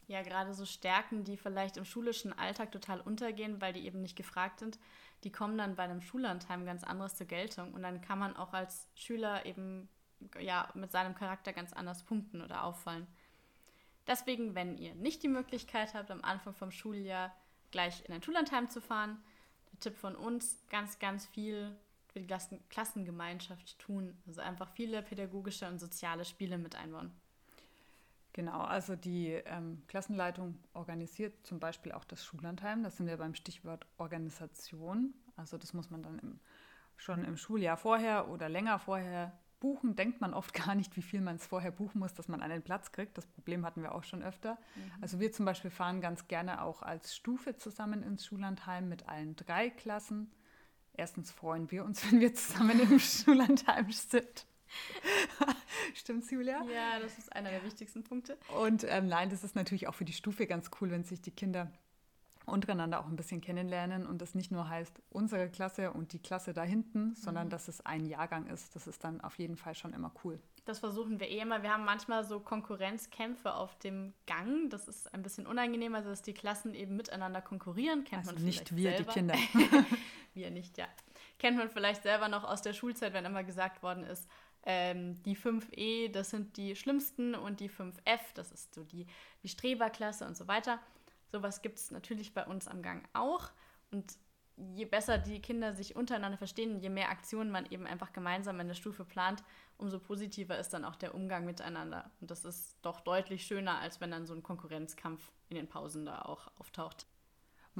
Ja, 0.07 0.23
gerade 0.23 0.55
so 0.55 0.65
Stärken, 0.65 1.23
die 1.23 1.37
vielleicht 1.37 1.77
im 1.77 1.85
schulischen 1.85 2.33
Alltag 2.33 2.73
total 2.73 3.01
untergehen, 3.01 3.61
weil 3.61 3.73
die 3.73 3.87
eben 3.87 4.01
nicht 4.01 4.17
gefragt 4.17 4.59
sind, 4.59 4.79
die 5.23 5.31
kommen 5.31 5.57
dann 5.57 5.77
bei 5.77 5.85
einem 5.85 6.01
Schullandheim 6.01 6.65
ganz 6.65 6.83
anderes 6.83 7.15
zur 7.15 7.27
Geltung. 7.27 7.73
Und 7.75 7.83
dann 7.83 8.01
kann 8.01 8.19
man 8.19 8.37
auch 8.37 8.53
als 8.53 8.89
Schüler 8.97 9.47
eben 9.47 9.89
ja, 10.41 10.69
mit 10.75 10.91
seinem 10.91 11.15
Charakter 11.15 11.53
ganz 11.53 11.73
anders 11.73 12.03
punkten 12.03 12.43
oder 12.43 12.65
auffallen. 12.65 13.07
Deswegen, 14.11 14.57
wenn 14.57 14.77
ihr 14.77 14.97
nicht 14.97 15.23
die 15.23 15.29
Möglichkeit 15.29 15.95
habt, 15.95 16.11
am 16.11 16.25
Anfang 16.25 16.53
vom 16.53 16.73
Schuljahr 16.73 17.33
gleich 17.71 18.05
in 18.09 18.13
ein 18.13 18.25
Schullandheim 18.25 18.69
zu 18.69 18.81
fahren, 18.81 19.23
der 19.73 19.79
Tipp 19.79 19.97
von 19.97 20.17
uns, 20.17 20.59
ganz, 20.69 20.99
ganz 20.99 21.27
viel 21.27 21.77
für 22.09 22.19
die 22.19 22.27
Klassen 22.27 22.59
Klassengemeinschaft 22.71 23.79
tun. 23.79 24.21
Also 24.27 24.41
einfach 24.41 24.69
viele 24.71 25.03
pädagogische 25.03 25.69
und 25.69 25.79
soziale 25.79 26.25
Spiele 26.25 26.59
mit 26.59 26.75
einbauen. 26.75 27.13
Genau, 28.33 28.63
also 28.63 28.97
die 28.97 29.29
ähm, 29.29 29.85
Klassenleitung 29.87 30.59
organisiert 30.75 31.47
zum 31.47 31.61
Beispiel 31.61 31.93
auch 31.93 32.05
das 32.05 32.25
Schullandheim. 32.25 32.83
Das 32.83 32.97
sind 32.97 33.07
wir 33.07 33.17
beim 33.17 33.37
Stichwort 33.37 33.87
Organisation. 33.97 35.15
Also 35.37 35.57
das 35.57 35.73
muss 35.73 35.89
man 35.89 36.03
dann 36.03 36.19
im, 36.19 36.41
schon 36.97 37.25
im 37.25 37.37
Schuljahr 37.37 37.77
vorher 37.77 38.29
oder 38.29 38.49
länger 38.49 38.81
vorher 38.81 39.39
buchen. 39.61 39.95
Denkt 39.95 40.21
man 40.21 40.35
oft 40.35 40.53
gar 40.67 40.75
nicht, 40.75 40.97
wie 40.97 41.03
viel 41.03 41.21
man 41.21 41.37
es 41.37 41.47
vorher 41.47 41.71
buchen 41.71 42.01
muss, 42.01 42.15
dass 42.15 42.29
man 42.29 42.43
einen 42.43 42.63
Platz 42.63 42.93
kriegt. 42.93 43.17
Das 43.17 43.27
Problem 43.27 43.65
hatten 43.65 43.83
wir 43.83 43.95
auch 43.95 44.05
schon 44.05 44.23
öfter. 44.23 44.55
Mhm. 44.75 44.93
Also 45.01 45.21
wir 45.21 45.33
zum 45.33 45.45
Beispiel 45.45 45.71
fahren 45.71 46.01
ganz 46.01 46.27
gerne 46.27 46.63
auch 46.63 46.83
als 46.83 47.15
Stufe 47.15 47.57
zusammen 47.57 48.03
ins 48.03 48.27
Schullandheim 48.27 48.89
mit 48.89 49.09
allen 49.09 49.37
drei 49.37 49.71
Klassen. 49.71 50.33
Erstens 50.95 51.31
freuen 51.31 51.71
wir 51.71 51.85
uns, 51.85 52.05
wenn 52.11 52.21
wir 52.21 52.35
zusammen 52.35 52.81
im 52.81 52.99
Schullandheim 52.99 53.93
sind. 53.93 54.47
Stimmt, 55.95 56.31
Julia? 56.31 56.63
Ja, 56.73 57.01
das 57.01 57.19
ist 57.19 57.33
einer 57.33 57.51
der 57.51 57.65
wichtigsten 57.65 58.05
Punkte. 58.05 58.39
Und 58.57 58.85
ähm, 58.89 59.09
nein, 59.09 59.29
das 59.29 59.43
ist 59.43 59.57
natürlich 59.57 59.89
auch 59.89 59.95
für 59.95 60.05
die 60.05 60.13
Stufe 60.13 60.47
ganz 60.47 60.71
cool, 60.81 60.91
wenn 60.91 61.03
sich 61.03 61.21
die 61.21 61.33
Kinder 61.33 61.73
untereinander 62.51 63.01
auch 63.01 63.07
ein 63.07 63.17
bisschen 63.17 63.41
kennenlernen 63.41 64.07
und 64.07 64.21
das 64.21 64.35
nicht 64.35 64.51
nur 64.51 64.69
heißt 64.69 65.01
unsere 65.11 65.49
Klasse 65.49 65.93
und 65.93 66.13
die 66.13 66.19
Klasse 66.19 66.53
da 66.53 66.63
hinten, 66.63 67.15
sondern 67.15 67.47
mhm. 67.47 67.51
dass 67.51 67.69
es 67.69 67.85
ein 67.85 68.07
Jahrgang 68.07 68.47
ist. 68.47 68.75
Das 68.77 68.87
ist 68.87 69.05
dann 69.05 69.21
auf 69.21 69.39
jeden 69.39 69.57
Fall 69.57 69.75
schon 69.75 69.93
immer 69.93 70.13
cool. 70.25 70.41
Das 70.65 70.79
versuchen 70.79 71.19
wir 71.21 71.29
eh 71.29 71.41
immer. 71.41 71.63
Wir 71.63 71.73
haben 71.73 71.85
manchmal 71.85 72.25
so 72.25 72.41
Konkurrenzkämpfe 72.41 73.55
auf 73.55 73.79
dem 73.79 74.13
Gang. 74.27 74.71
Das 74.71 74.89
ist 74.89 75.13
ein 75.15 75.23
bisschen 75.23 75.47
unangenehm, 75.47 75.95
also 75.95 76.11
dass 76.11 76.23
die 76.23 76.35
Klassen 76.35 76.75
eben 76.75 76.97
miteinander 76.97 77.41
konkurrieren. 77.41 78.05
Kennt 78.05 78.27
also 78.27 78.35
man 78.35 78.45
nicht 78.45 78.77
wir, 78.77 78.91
selber. 78.91 79.05
die 79.05 79.19
Kinder. 79.19 79.35
wir 80.35 80.51
nicht, 80.51 80.79
ja. 80.79 80.87
Kennt 81.39 81.57
man 81.57 81.71
vielleicht 81.71 82.03
selber 82.03 82.29
noch 82.29 82.45
aus 82.45 82.63
der 82.63 82.73
Schulzeit, 82.73 83.15
wenn 83.15 83.25
immer 83.25 83.45
gesagt 83.45 83.83
worden 83.83 84.05
ist, 84.05 84.29
ähm, 84.65 85.23
die 85.23 85.37
5e, 85.37 86.11
das 86.13 86.31
sind 86.31 86.57
die 86.57 86.77
schlimmsten 86.77 87.35
und 87.35 87.61
die 87.61 87.71
5f, 87.71 88.21
das 88.35 88.53
ist 88.53 88.75
so 88.75 88.85
die, 88.85 89.07
die 89.43 89.49
Streberklasse 89.49 90.27
und 90.27 90.37
so 90.37 90.49
weiter. 90.49 90.79
Sowas 91.31 91.63
gibt 91.63 91.79
es 91.79 91.91
natürlich 91.91 92.35
bei 92.35 92.45
uns 92.45 92.69
am 92.69 92.83
Gang 92.83 93.09
auch. 93.13 93.51
Und 93.91 94.17
je 94.57 94.85
besser 94.85 95.19
die 95.19 95.41
Kinder 95.41 95.75
sich 95.75 95.97
untereinander 95.97 96.39
verstehen, 96.39 96.81
je 96.81 96.91
mehr 96.91 97.11
Aktionen 97.11 97.51
man 97.51 97.67
eben 97.71 97.87
einfach 97.87 98.13
gemeinsam 98.13 98.61
in 98.61 98.69
der 98.69 98.75
Stufe 98.75 99.05
plant, 99.05 99.43
umso 99.79 99.99
positiver 99.99 100.59
ist 100.59 100.71
dann 100.71 100.85
auch 100.85 100.97
der 100.97 101.15
Umgang 101.15 101.45
miteinander. 101.45 102.11
Und 102.21 102.31
das 102.31 102.45
ist 102.45 102.77
doch 102.83 103.01
deutlich 103.01 103.45
schöner, 103.45 103.79
als 103.79 104.01
wenn 104.01 104.11
dann 104.11 104.27
so 104.27 104.35
ein 104.35 104.43
Konkurrenzkampf 104.43 105.33
in 105.49 105.57
den 105.57 105.69
Pausen 105.69 106.05
da 106.05 106.23
auch 106.23 106.51
auftaucht. 106.59 107.07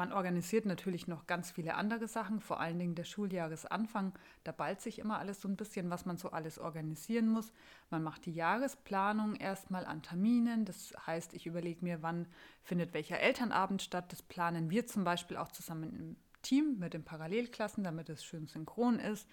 Man 0.01 0.15
organisiert 0.15 0.65
natürlich 0.65 1.09
noch 1.09 1.27
ganz 1.27 1.51
viele 1.51 1.75
andere 1.75 2.09
Sachen, 2.09 2.41
vor 2.41 2.59
allen 2.59 2.79
Dingen 2.79 2.95
der 2.95 3.05
Schuljahresanfang. 3.05 4.19
Da 4.45 4.51
ballt 4.51 4.81
sich 4.81 4.99
immer 4.99 5.19
alles 5.19 5.43
so 5.43 5.47
ein 5.47 5.57
bisschen, 5.57 5.91
was 5.91 6.07
man 6.07 6.17
so 6.17 6.31
alles 6.31 6.59
organisieren 6.59 7.29
muss. 7.29 7.53
Man 7.91 8.03
macht 8.03 8.25
die 8.25 8.33
Jahresplanung 8.33 9.37
erstmal 9.37 9.85
an 9.85 10.01
Terminen. 10.01 10.65
Das 10.65 10.95
heißt, 11.07 11.35
ich 11.35 11.45
überlege 11.45 11.85
mir, 11.85 12.03
wann 12.03 12.27
findet 12.63 12.95
welcher 12.95 13.21
Elternabend 13.21 13.83
statt. 13.83 14.11
Das 14.11 14.23
planen 14.23 14.71
wir 14.71 14.87
zum 14.87 15.05
Beispiel 15.05 15.37
auch 15.37 15.53
zusammen 15.53 15.95
im 15.95 16.17
Team 16.41 16.79
mit 16.79 16.95
den 16.95 17.05
Parallelklassen, 17.05 17.85
damit 17.85 18.09
es 18.09 18.25
schön 18.25 18.47
synchron 18.47 18.99
ist. 19.01 19.29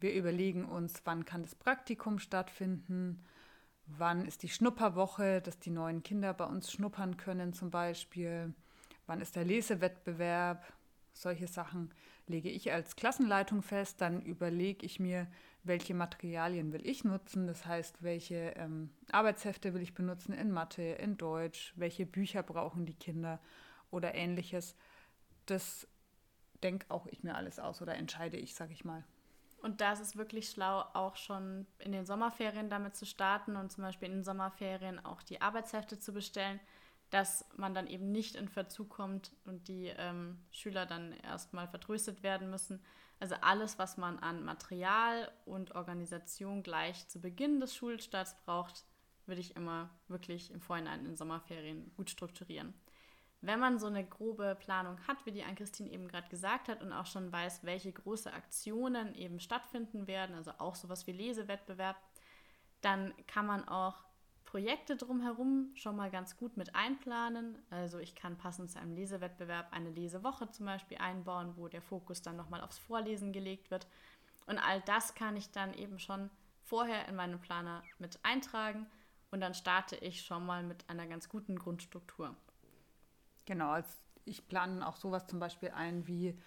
Wir 0.00 0.12
überlegen 0.12 0.66
uns, 0.66 1.00
wann 1.06 1.24
kann 1.24 1.44
das 1.44 1.54
Praktikum 1.54 2.18
stattfinden, 2.18 3.24
wann 3.86 4.26
ist 4.26 4.42
die 4.42 4.50
Schnupperwoche, 4.50 5.40
dass 5.40 5.60
die 5.60 5.70
neuen 5.70 6.02
Kinder 6.02 6.34
bei 6.34 6.44
uns 6.44 6.70
schnuppern 6.70 7.16
können 7.16 7.54
zum 7.54 7.70
Beispiel 7.70 8.52
wann 9.06 9.20
ist 9.20 9.36
der 9.36 9.44
Lesewettbewerb, 9.44 10.64
solche 11.12 11.46
Sachen 11.46 11.92
lege 12.26 12.50
ich 12.50 12.72
als 12.72 12.96
Klassenleitung 12.96 13.62
fest. 13.62 14.00
Dann 14.00 14.22
überlege 14.22 14.84
ich 14.84 14.98
mir, 14.98 15.28
welche 15.62 15.94
Materialien 15.94 16.72
will 16.72 16.86
ich 16.86 17.04
nutzen. 17.04 17.46
Das 17.46 17.66
heißt, 17.66 18.02
welche 18.02 18.54
ähm, 18.56 18.90
Arbeitshefte 19.12 19.74
will 19.74 19.82
ich 19.82 19.94
benutzen 19.94 20.32
in 20.32 20.50
Mathe, 20.50 20.82
in 20.82 21.16
Deutsch, 21.16 21.72
welche 21.76 22.06
Bücher 22.06 22.42
brauchen 22.42 22.86
die 22.86 22.94
Kinder 22.94 23.40
oder 23.90 24.14
ähnliches. 24.14 24.76
Das 25.46 25.86
denke 26.62 26.86
auch 26.88 27.06
ich 27.06 27.22
mir 27.22 27.34
alles 27.34 27.58
aus 27.58 27.82
oder 27.82 27.94
entscheide 27.94 28.36
ich, 28.36 28.54
sage 28.54 28.72
ich 28.72 28.84
mal. 28.84 29.04
Und 29.62 29.80
da 29.80 29.92
ist 29.92 30.00
es 30.00 30.16
wirklich 30.16 30.50
schlau, 30.50 30.84
auch 30.92 31.16
schon 31.16 31.66
in 31.78 31.92
den 31.92 32.04
Sommerferien 32.04 32.68
damit 32.68 32.96
zu 32.96 33.06
starten 33.06 33.56
und 33.56 33.72
zum 33.72 33.82
Beispiel 33.82 34.08
in 34.08 34.16
den 34.16 34.24
Sommerferien 34.24 35.02
auch 35.04 35.22
die 35.22 35.40
Arbeitshefte 35.40 35.98
zu 35.98 36.12
bestellen, 36.12 36.60
dass 37.14 37.46
man 37.56 37.74
dann 37.74 37.86
eben 37.86 38.10
nicht 38.10 38.34
in 38.34 38.48
Verzug 38.48 38.90
kommt 38.90 39.30
und 39.44 39.68
die 39.68 39.86
ähm, 39.86 40.36
Schüler 40.50 40.84
dann 40.84 41.12
erstmal 41.12 41.68
vertröstet 41.68 42.24
werden 42.24 42.50
müssen. 42.50 42.82
Also 43.20 43.36
alles, 43.40 43.78
was 43.78 43.96
man 43.96 44.18
an 44.18 44.44
Material 44.44 45.30
und 45.44 45.76
Organisation 45.76 46.64
gleich 46.64 47.06
zu 47.06 47.20
Beginn 47.20 47.60
des 47.60 47.72
Schulstarts 47.72 48.34
braucht, 48.44 48.84
würde 49.26 49.40
ich 49.40 49.54
immer 49.54 49.90
wirklich 50.08 50.50
im 50.50 50.60
Vorhinein 50.60 51.06
in 51.06 51.14
Sommerferien 51.14 51.92
gut 51.94 52.10
strukturieren. 52.10 52.74
Wenn 53.42 53.60
man 53.60 53.78
so 53.78 53.86
eine 53.86 54.04
grobe 54.04 54.56
Planung 54.58 54.98
hat, 55.06 55.24
wie 55.24 55.30
die 55.30 55.44
Ann-Christine 55.44 55.92
eben 55.92 56.08
gerade 56.08 56.28
gesagt 56.30 56.66
hat, 56.66 56.82
und 56.82 56.92
auch 56.92 57.06
schon 57.06 57.30
weiß, 57.30 57.62
welche 57.62 57.92
große 57.92 58.32
Aktionen 58.32 59.14
eben 59.14 59.38
stattfinden 59.38 60.08
werden, 60.08 60.34
also 60.34 60.50
auch 60.58 60.74
sowas 60.74 61.06
wie 61.06 61.12
Lesewettbewerb, 61.12 61.96
dann 62.80 63.14
kann 63.28 63.46
man 63.46 63.68
auch 63.68 64.02
Projekte 64.54 64.94
drumherum 64.94 65.72
schon 65.74 65.96
mal 65.96 66.12
ganz 66.12 66.36
gut 66.36 66.56
mit 66.56 66.76
einplanen. 66.76 67.58
Also 67.70 67.98
ich 67.98 68.14
kann 68.14 68.38
passend 68.38 68.70
zu 68.70 68.78
einem 68.78 68.94
Lesewettbewerb 68.94 69.66
eine 69.72 69.90
Lesewoche 69.90 70.48
zum 70.48 70.66
Beispiel 70.66 70.98
einbauen, 70.98 71.54
wo 71.56 71.66
der 71.66 71.82
Fokus 71.82 72.22
dann 72.22 72.36
nochmal 72.36 72.60
aufs 72.60 72.78
Vorlesen 72.78 73.32
gelegt 73.32 73.72
wird. 73.72 73.88
Und 74.46 74.58
all 74.58 74.80
das 74.82 75.16
kann 75.16 75.36
ich 75.36 75.50
dann 75.50 75.74
eben 75.74 75.98
schon 75.98 76.30
vorher 76.62 77.08
in 77.08 77.16
meinen 77.16 77.40
Planer 77.40 77.82
mit 77.98 78.20
eintragen 78.22 78.86
und 79.32 79.40
dann 79.40 79.54
starte 79.54 79.96
ich 79.96 80.22
schon 80.22 80.46
mal 80.46 80.62
mit 80.62 80.88
einer 80.88 81.08
ganz 81.08 81.28
guten 81.28 81.58
Grundstruktur. 81.58 82.36
Genau, 83.46 83.76
ich 84.24 84.46
plane 84.46 84.86
auch 84.86 84.98
sowas 84.98 85.26
zum 85.26 85.40
Beispiel 85.40 85.70
ein 85.70 86.06
wie 86.06 86.40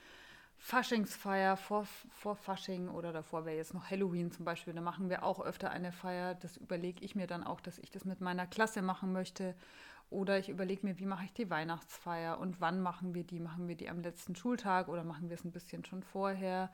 Faschingsfeier 0.59 1.55
vor, 1.55 1.85
vor 2.09 2.35
Fasching 2.35 2.89
oder 2.89 3.13
davor 3.13 3.45
wäre 3.45 3.57
jetzt 3.57 3.73
noch 3.73 3.89
Halloween 3.89 4.31
zum 4.31 4.43
Beispiel. 4.43 4.73
Da 4.73 4.81
machen 4.81 5.09
wir 5.09 5.23
auch 5.23 5.39
öfter 5.39 5.69
eine 5.69 5.91
Feier. 5.91 6.35
Das 6.35 6.57
überlege 6.57 7.03
ich 7.05 7.15
mir 7.15 7.27
dann 7.27 7.43
auch, 7.43 7.61
dass 7.61 7.77
ich 7.77 7.91
das 7.91 8.05
mit 8.05 8.21
meiner 8.21 8.47
Klasse 8.47 8.81
machen 8.81 9.13
möchte. 9.13 9.55
Oder 10.09 10.39
ich 10.39 10.49
überlege 10.49 10.85
mir, 10.85 10.99
wie 10.99 11.05
mache 11.05 11.25
ich 11.25 11.33
die 11.33 11.49
Weihnachtsfeier 11.49 12.39
und 12.39 12.61
wann 12.61 12.81
machen 12.81 13.13
wir 13.13 13.23
die? 13.23 13.39
Machen 13.39 13.67
wir 13.67 13.75
die 13.75 13.89
am 13.89 14.01
letzten 14.01 14.35
Schultag 14.35 14.87
oder 14.87 15.03
machen 15.03 15.29
wir 15.29 15.35
es 15.35 15.43
ein 15.43 15.51
bisschen 15.51 15.85
schon 15.85 16.01
vorher? 16.01 16.71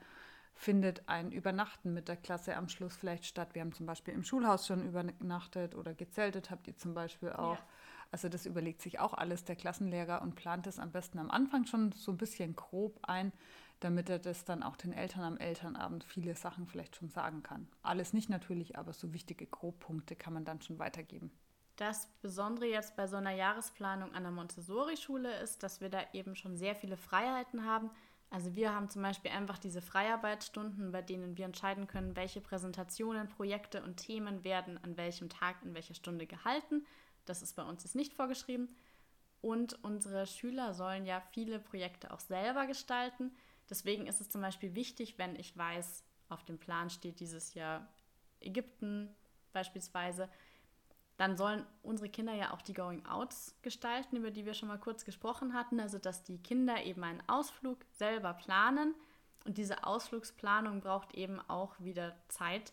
Findet 0.54 1.08
ein 1.08 1.32
Übernachten 1.32 1.92
mit 1.92 2.06
der 2.06 2.16
Klasse 2.16 2.56
am 2.56 2.68
Schluss 2.68 2.96
vielleicht 2.96 3.26
statt? 3.26 3.54
Wir 3.54 3.62
haben 3.62 3.72
zum 3.72 3.86
Beispiel 3.86 4.14
im 4.14 4.22
Schulhaus 4.22 4.68
schon 4.68 4.86
übernachtet 4.86 5.74
oder 5.74 5.94
gezeltet, 5.94 6.50
habt 6.50 6.68
ihr 6.68 6.76
zum 6.76 6.94
Beispiel 6.94 7.32
auch. 7.32 7.58
Ja. 7.58 7.66
Also 8.12 8.28
das 8.28 8.46
überlegt 8.46 8.80
sich 8.80 9.00
auch 9.00 9.14
alles 9.14 9.44
der 9.44 9.56
Klassenlehrer 9.56 10.22
und 10.22 10.36
plant 10.36 10.68
es 10.68 10.78
am 10.78 10.92
besten 10.92 11.18
am 11.18 11.32
Anfang 11.32 11.66
schon 11.66 11.90
so 11.90 12.12
ein 12.12 12.16
bisschen 12.16 12.54
grob 12.54 13.00
ein, 13.02 13.32
damit 13.80 14.08
er 14.08 14.18
das 14.18 14.44
dann 14.44 14.62
auch 14.62 14.76
den 14.76 14.92
Eltern 14.92 15.24
am 15.24 15.36
Elternabend 15.36 16.04
viele 16.04 16.34
Sachen 16.34 16.66
vielleicht 16.66 16.96
schon 16.96 17.10
sagen 17.10 17.42
kann. 17.42 17.68
Alles 17.82 18.12
nicht 18.12 18.30
natürlich, 18.30 18.78
aber 18.78 18.92
so 18.92 19.12
wichtige 19.12 19.46
Grobpunkte 19.46 20.16
kann 20.16 20.32
man 20.32 20.44
dann 20.44 20.62
schon 20.62 20.78
weitergeben. 20.78 21.30
Das 21.76 22.08
Besondere 22.22 22.66
jetzt 22.66 22.94
bei 22.94 23.08
so 23.08 23.16
einer 23.16 23.32
Jahresplanung 23.32 24.14
an 24.14 24.22
der 24.22 24.32
Montessori-Schule 24.32 25.40
ist, 25.40 25.62
dass 25.62 25.80
wir 25.80 25.88
da 25.88 26.00
eben 26.12 26.36
schon 26.36 26.56
sehr 26.56 26.76
viele 26.76 26.96
Freiheiten 26.96 27.64
haben. 27.64 27.90
Also 28.30 28.54
wir 28.54 28.72
haben 28.72 28.88
zum 28.88 29.02
Beispiel 29.02 29.32
einfach 29.32 29.58
diese 29.58 29.82
Freiarbeitsstunden, 29.82 30.92
bei 30.92 31.02
denen 31.02 31.36
wir 31.36 31.44
entscheiden 31.44 31.86
können, 31.86 32.16
welche 32.16 32.40
Präsentationen, 32.40 33.28
Projekte 33.28 33.82
und 33.82 33.96
Themen 33.96 34.44
werden 34.44 34.78
an 34.82 34.96
welchem 34.96 35.28
Tag 35.28 35.56
in 35.62 35.74
welcher 35.74 35.94
Stunde 35.94 36.26
gehalten. 36.26 36.86
Das 37.24 37.42
ist 37.42 37.54
bei 37.54 37.62
uns 37.62 37.82
jetzt 37.82 37.96
nicht 37.96 38.14
vorgeschrieben. 38.14 38.74
Und 39.40 39.82
unsere 39.84 40.26
Schüler 40.26 40.74
sollen 40.74 41.06
ja 41.06 41.20
viele 41.32 41.58
Projekte 41.58 42.12
auch 42.12 42.20
selber 42.20 42.66
gestalten. 42.66 43.32
Deswegen 43.70 44.06
ist 44.06 44.20
es 44.20 44.28
zum 44.28 44.40
Beispiel 44.40 44.74
wichtig, 44.74 45.18
wenn 45.18 45.36
ich 45.36 45.56
weiß, 45.56 46.04
auf 46.28 46.44
dem 46.44 46.58
Plan 46.58 46.90
steht 46.90 47.20
dieses 47.20 47.54
Jahr 47.54 47.88
Ägypten 48.40 49.14
beispielsweise, 49.52 50.28
dann 51.16 51.36
sollen 51.36 51.64
unsere 51.82 52.08
Kinder 52.08 52.34
ja 52.34 52.52
auch 52.52 52.60
die 52.60 52.72
Going 52.72 53.06
Outs 53.06 53.54
gestalten, 53.62 54.16
über 54.16 54.30
die 54.30 54.46
wir 54.46 54.54
schon 54.54 54.68
mal 54.68 54.78
kurz 54.78 55.04
gesprochen 55.04 55.54
hatten. 55.54 55.78
Also, 55.78 55.98
dass 55.98 56.24
die 56.24 56.38
Kinder 56.38 56.82
eben 56.84 57.04
einen 57.04 57.22
Ausflug 57.28 57.78
selber 57.92 58.34
planen. 58.34 58.94
Und 59.44 59.58
diese 59.58 59.84
Ausflugsplanung 59.84 60.80
braucht 60.80 61.14
eben 61.14 61.40
auch 61.48 61.78
wieder 61.78 62.16
Zeit. 62.28 62.72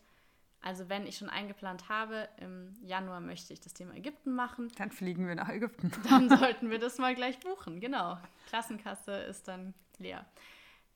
Also, 0.61 0.89
wenn 0.89 1.05
ich 1.05 1.17
schon 1.17 1.29
eingeplant 1.29 1.87
habe, 1.89 2.29
im 2.37 2.73
Januar 2.81 3.19
möchte 3.19 3.53
ich 3.53 3.59
das 3.59 3.73
Thema 3.73 3.93
Ägypten 3.93 4.33
machen. 4.33 4.71
Dann 4.77 4.91
fliegen 4.91 5.27
wir 5.27 5.35
nach 5.35 5.49
Ägypten. 5.49 5.91
Dann 6.09 6.29
sollten 6.37 6.71
wir 6.71 6.79
das 6.79 6.97
mal 6.97 7.13
gleich 7.13 7.39
buchen, 7.39 7.79
genau. 7.79 8.17
Klassenkasse 8.47 9.13
ist 9.13 9.47
dann 9.47 9.75
leer. 9.99 10.25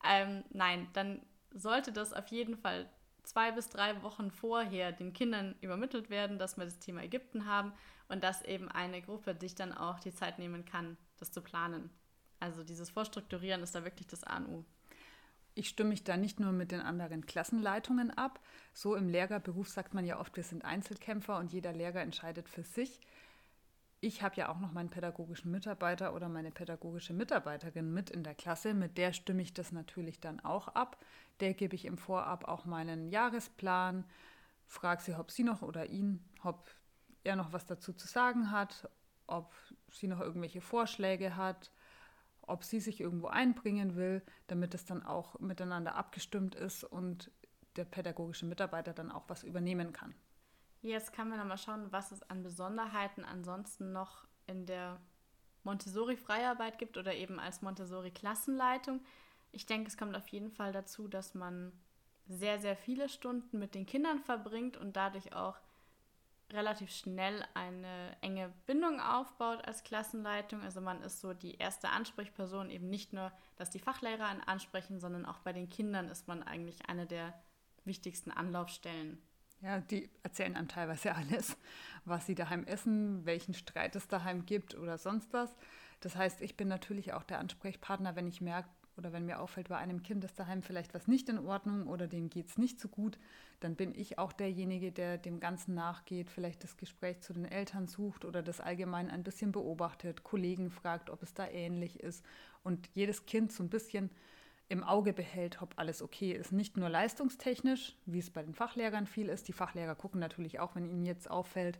Ähm, 0.04 0.44
nein, 0.50 0.88
dann 0.92 1.20
sollte 1.52 1.92
das 1.92 2.12
auf 2.12 2.28
jeden 2.28 2.56
Fall 2.56 2.88
zwei 3.22 3.50
bis 3.52 3.68
drei 3.68 4.02
Wochen 4.02 4.30
vorher 4.30 4.92
den 4.92 5.12
Kindern 5.12 5.56
übermittelt 5.60 6.10
werden, 6.10 6.38
dass 6.38 6.56
wir 6.56 6.64
das 6.64 6.78
Thema 6.78 7.02
Ägypten 7.02 7.46
haben 7.46 7.72
und 8.08 8.22
dass 8.22 8.42
eben 8.42 8.68
eine 8.68 9.02
Gruppe 9.02 9.36
sich 9.38 9.54
dann 9.54 9.72
auch 9.72 9.98
die 9.98 10.14
Zeit 10.14 10.38
nehmen 10.38 10.64
kann, 10.64 10.96
das 11.18 11.32
zu 11.32 11.40
planen. 11.40 11.90
Also 12.38 12.62
dieses 12.62 12.90
Vorstrukturieren 12.90 13.62
ist 13.62 13.74
da 13.74 13.84
wirklich 13.84 14.06
das 14.06 14.24
A 14.24 14.36
und 14.36 14.46
O. 14.48 14.64
Ich 15.54 15.68
stimme 15.68 15.90
mich 15.90 16.04
da 16.04 16.18
nicht 16.18 16.38
nur 16.38 16.52
mit 16.52 16.70
den 16.70 16.82
anderen 16.82 17.24
Klassenleitungen 17.24 18.10
ab. 18.10 18.40
So 18.74 18.94
im 18.94 19.08
Lehrerberuf 19.08 19.70
sagt 19.70 19.94
man 19.94 20.04
ja 20.04 20.20
oft, 20.20 20.36
wir 20.36 20.44
sind 20.44 20.64
Einzelkämpfer 20.64 21.38
und 21.38 21.50
jeder 21.50 21.72
Lehrer 21.72 22.02
entscheidet 22.02 22.48
für 22.48 22.62
sich 22.62 23.00
ich 24.00 24.22
habe 24.22 24.36
ja 24.36 24.48
auch 24.50 24.58
noch 24.58 24.72
meinen 24.72 24.90
pädagogischen 24.90 25.50
Mitarbeiter 25.50 26.14
oder 26.14 26.28
meine 26.28 26.50
pädagogische 26.50 27.14
Mitarbeiterin 27.14 27.92
mit 27.92 28.10
in 28.10 28.22
der 28.22 28.34
Klasse. 28.34 28.74
Mit 28.74 28.98
der 28.98 29.12
stimme 29.12 29.42
ich 29.42 29.54
das 29.54 29.72
natürlich 29.72 30.20
dann 30.20 30.40
auch 30.40 30.68
ab. 30.68 31.02
Der 31.40 31.54
gebe 31.54 31.74
ich 31.74 31.84
im 31.84 31.98
Vorab 31.98 32.46
auch 32.46 32.66
meinen 32.66 33.08
Jahresplan, 33.08 34.04
frage 34.66 35.02
sie, 35.02 35.14
ob 35.14 35.30
sie 35.30 35.44
noch 35.44 35.62
oder 35.62 35.86
ihn, 35.86 36.22
ob 36.42 36.70
er 37.24 37.36
noch 37.36 37.52
was 37.52 37.66
dazu 37.66 37.92
zu 37.92 38.06
sagen 38.06 38.50
hat, 38.50 38.88
ob 39.26 39.52
sie 39.90 40.06
noch 40.06 40.20
irgendwelche 40.20 40.60
Vorschläge 40.60 41.36
hat, 41.36 41.72
ob 42.42 42.64
sie 42.64 42.80
sich 42.80 43.00
irgendwo 43.00 43.26
einbringen 43.26 43.96
will, 43.96 44.22
damit 44.46 44.74
es 44.74 44.84
dann 44.84 45.04
auch 45.04 45.38
miteinander 45.40 45.96
abgestimmt 45.96 46.54
ist 46.54 46.84
und 46.84 47.30
der 47.76 47.84
pädagogische 47.84 48.46
Mitarbeiter 48.46 48.92
dann 48.92 49.10
auch 49.10 49.24
was 49.28 49.42
übernehmen 49.42 49.92
kann. 49.92 50.14
Jetzt 50.86 51.12
kann 51.12 51.28
man 51.28 51.40
aber 51.40 51.56
schauen, 51.56 51.90
was 51.90 52.12
es 52.12 52.22
an 52.30 52.44
Besonderheiten 52.44 53.24
ansonsten 53.24 53.90
noch 53.90 54.24
in 54.46 54.66
der 54.66 55.00
Montessori-Freiarbeit 55.64 56.78
gibt 56.78 56.96
oder 56.96 57.12
eben 57.12 57.40
als 57.40 57.60
Montessori-Klassenleitung. 57.60 59.04
Ich 59.50 59.66
denke, 59.66 59.88
es 59.88 59.96
kommt 59.96 60.14
auf 60.14 60.28
jeden 60.28 60.52
Fall 60.52 60.70
dazu, 60.70 61.08
dass 61.08 61.34
man 61.34 61.72
sehr, 62.28 62.60
sehr 62.60 62.76
viele 62.76 63.08
Stunden 63.08 63.58
mit 63.58 63.74
den 63.74 63.84
Kindern 63.84 64.20
verbringt 64.20 64.76
und 64.76 64.96
dadurch 64.96 65.32
auch 65.34 65.58
relativ 66.52 66.92
schnell 66.92 67.44
eine 67.54 68.16
enge 68.20 68.52
Bindung 68.66 69.00
aufbaut 69.00 69.66
als 69.66 69.82
Klassenleitung. 69.82 70.62
Also 70.62 70.80
man 70.80 71.02
ist 71.02 71.20
so 71.20 71.34
die 71.34 71.56
erste 71.56 71.88
Ansprechperson, 71.88 72.70
eben 72.70 72.88
nicht 72.88 73.12
nur, 73.12 73.32
dass 73.56 73.70
die 73.70 73.80
Fachlehrer 73.80 74.26
einen 74.26 74.40
ansprechen, 74.42 75.00
sondern 75.00 75.26
auch 75.26 75.40
bei 75.40 75.52
den 75.52 75.68
Kindern 75.68 76.08
ist 76.08 76.28
man 76.28 76.44
eigentlich 76.44 76.88
eine 76.88 77.06
der 77.06 77.34
wichtigsten 77.84 78.30
Anlaufstellen. 78.30 79.20
Ja, 79.62 79.80
die 79.80 80.08
erzählen 80.22 80.56
einem 80.56 80.68
teilweise 80.68 81.14
alles, 81.14 81.56
was 82.04 82.26
sie 82.26 82.34
daheim 82.34 82.64
essen, 82.64 83.24
welchen 83.24 83.54
Streit 83.54 83.96
es 83.96 84.08
daheim 84.08 84.46
gibt 84.46 84.76
oder 84.76 84.98
sonst 84.98 85.32
was. 85.32 85.54
Das 86.00 86.14
heißt, 86.16 86.42
ich 86.42 86.56
bin 86.56 86.68
natürlich 86.68 87.14
auch 87.14 87.22
der 87.22 87.38
Ansprechpartner, 87.38 88.16
wenn 88.16 88.26
ich 88.26 88.40
merke, 88.40 88.68
oder 88.96 89.12
wenn 89.12 89.26
mir 89.26 89.40
auffällt, 89.40 89.68
bei 89.68 89.76
einem 89.76 90.02
Kind 90.02 90.24
ist 90.24 90.38
daheim 90.38 90.62
vielleicht 90.62 90.94
was 90.94 91.06
nicht 91.06 91.28
in 91.28 91.38
Ordnung 91.38 91.86
oder 91.86 92.06
dem 92.06 92.30
geht 92.30 92.48
es 92.48 92.56
nicht 92.56 92.80
so 92.80 92.88
gut, 92.88 93.18
dann 93.60 93.76
bin 93.76 93.94
ich 93.94 94.18
auch 94.18 94.32
derjenige, 94.32 94.90
der 94.90 95.18
dem 95.18 95.38
Ganzen 95.38 95.74
nachgeht, 95.74 96.30
vielleicht 96.30 96.64
das 96.64 96.78
Gespräch 96.78 97.20
zu 97.20 97.34
den 97.34 97.44
Eltern 97.44 97.88
sucht 97.88 98.24
oder 98.24 98.42
das 98.42 98.58
allgemein 98.60 99.10
ein 99.10 99.22
bisschen 99.22 99.52
beobachtet, 99.52 100.24
Kollegen 100.24 100.70
fragt, 100.70 101.10
ob 101.10 101.22
es 101.22 101.34
da 101.34 101.46
ähnlich 101.46 102.00
ist 102.00 102.24
und 102.62 102.88
jedes 102.94 103.26
Kind 103.26 103.52
so 103.52 103.62
ein 103.62 103.68
bisschen 103.68 104.10
im 104.68 104.82
Auge 104.82 105.12
behält, 105.12 105.62
ob 105.62 105.74
alles 105.76 106.02
okay 106.02 106.32
ist. 106.32 106.52
Nicht 106.52 106.76
nur 106.76 106.88
leistungstechnisch, 106.88 107.96
wie 108.04 108.18
es 108.18 108.30
bei 108.30 108.42
den 108.42 108.54
Fachlehrern 108.54 109.06
viel 109.06 109.28
ist. 109.28 109.48
Die 109.48 109.52
Fachlehrer 109.52 109.94
gucken 109.94 110.20
natürlich 110.20 110.58
auch, 110.58 110.74
wenn 110.74 110.88
ihnen 110.88 111.04
jetzt 111.04 111.30
auffällt, 111.30 111.78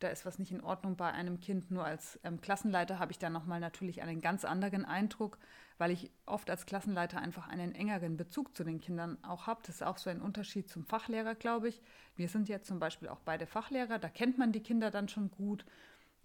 da 0.00 0.08
ist 0.08 0.26
was 0.26 0.38
nicht 0.38 0.52
in 0.52 0.60
Ordnung 0.60 0.96
bei 0.96 1.10
einem 1.12 1.40
Kind. 1.40 1.70
Nur 1.70 1.84
als 1.84 2.18
ähm, 2.24 2.40
Klassenleiter 2.40 2.98
habe 2.98 3.12
ich 3.12 3.18
da 3.18 3.30
nochmal 3.30 3.60
natürlich 3.60 4.02
einen 4.02 4.20
ganz 4.20 4.44
anderen 4.44 4.84
Eindruck, 4.84 5.38
weil 5.76 5.90
ich 5.90 6.10
oft 6.26 6.50
als 6.50 6.66
Klassenleiter 6.66 7.20
einfach 7.20 7.48
einen 7.48 7.74
engeren 7.74 8.16
Bezug 8.16 8.54
zu 8.56 8.64
den 8.64 8.80
Kindern 8.80 9.18
auch 9.22 9.46
habe. 9.46 9.60
Das 9.66 9.76
ist 9.76 9.82
auch 9.82 9.98
so 9.98 10.10
ein 10.10 10.20
Unterschied 10.20 10.68
zum 10.68 10.84
Fachlehrer, 10.84 11.34
glaube 11.34 11.68
ich. 11.68 11.80
Wir 12.16 12.28
sind 12.28 12.48
ja 12.48 12.62
zum 12.62 12.78
Beispiel 12.78 13.08
auch 13.08 13.20
beide 13.20 13.46
Fachlehrer, 13.46 13.98
da 13.98 14.08
kennt 14.08 14.38
man 14.38 14.52
die 14.52 14.62
Kinder 14.62 14.90
dann 14.90 15.08
schon 15.08 15.30
gut, 15.30 15.64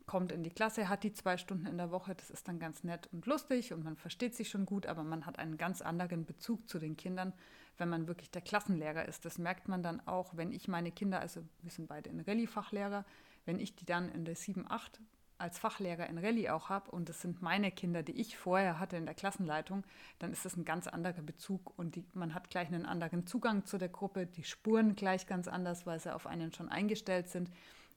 kommt 0.05 0.31
in 0.31 0.43
die 0.43 0.49
Klasse, 0.49 0.89
hat 0.89 1.03
die 1.03 1.13
zwei 1.13 1.37
Stunden 1.37 1.65
in 1.65 1.77
der 1.77 1.91
Woche, 1.91 2.15
das 2.15 2.29
ist 2.29 2.47
dann 2.47 2.59
ganz 2.59 2.83
nett 2.83 3.07
und 3.11 3.25
lustig 3.25 3.73
und 3.73 3.83
man 3.83 3.95
versteht 3.95 4.35
sich 4.35 4.49
schon 4.49 4.65
gut, 4.65 4.85
aber 4.85 5.03
man 5.03 5.25
hat 5.25 5.39
einen 5.39 5.57
ganz 5.57 5.81
anderen 5.81 6.25
Bezug 6.25 6.67
zu 6.69 6.79
den 6.79 6.97
Kindern, 6.97 7.33
wenn 7.77 7.89
man 7.89 8.07
wirklich 8.07 8.31
der 8.31 8.41
Klassenlehrer 8.41 9.05
ist. 9.07 9.25
Das 9.25 9.37
merkt 9.37 9.67
man 9.67 9.83
dann 9.83 10.05
auch, 10.07 10.35
wenn 10.35 10.51
ich 10.51 10.67
meine 10.67 10.91
Kinder, 10.91 11.19
also 11.19 11.41
wir 11.61 11.71
sind 11.71 11.87
beide 11.87 12.09
in 12.09 12.19
Rallye-Fachlehrer, 12.19 13.05
wenn 13.45 13.59
ich 13.59 13.75
die 13.75 13.85
dann 13.85 14.09
in 14.09 14.25
der 14.25 14.35
7, 14.35 14.65
8 14.69 14.99
als 15.37 15.59
Fachlehrer 15.59 16.07
in 16.07 16.17
Rallye 16.17 16.49
auch 16.49 16.69
habe 16.69 16.91
und 16.91 17.09
das 17.09 17.21
sind 17.21 17.41
meine 17.41 17.71
Kinder, 17.71 18.01
die 18.01 18.13
ich 18.13 18.37
vorher 18.37 18.79
hatte 18.79 18.97
in 18.97 19.05
der 19.05 19.15
Klassenleitung, 19.15 19.83
dann 20.19 20.31
ist 20.31 20.45
das 20.45 20.55
ein 20.55 20.63
ganz 20.63 20.87
anderer 20.87 21.21
Bezug 21.21 21.77
und 21.77 21.95
die, 21.95 22.05
man 22.13 22.33
hat 22.33 22.49
gleich 22.49 22.67
einen 22.67 22.85
anderen 22.85 23.27
Zugang 23.27 23.65
zu 23.65 23.77
der 23.77 23.89
Gruppe, 23.89 24.25
die 24.25 24.43
Spuren 24.43 24.95
gleich 24.95 25.27
ganz 25.27 25.47
anders, 25.47 25.85
weil 25.85 25.99
sie 25.99 26.13
auf 26.13 26.27
einen 26.27 26.53
schon 26.53 26.69
eingestellt 26.69 27.29
sind. 27.29 27.49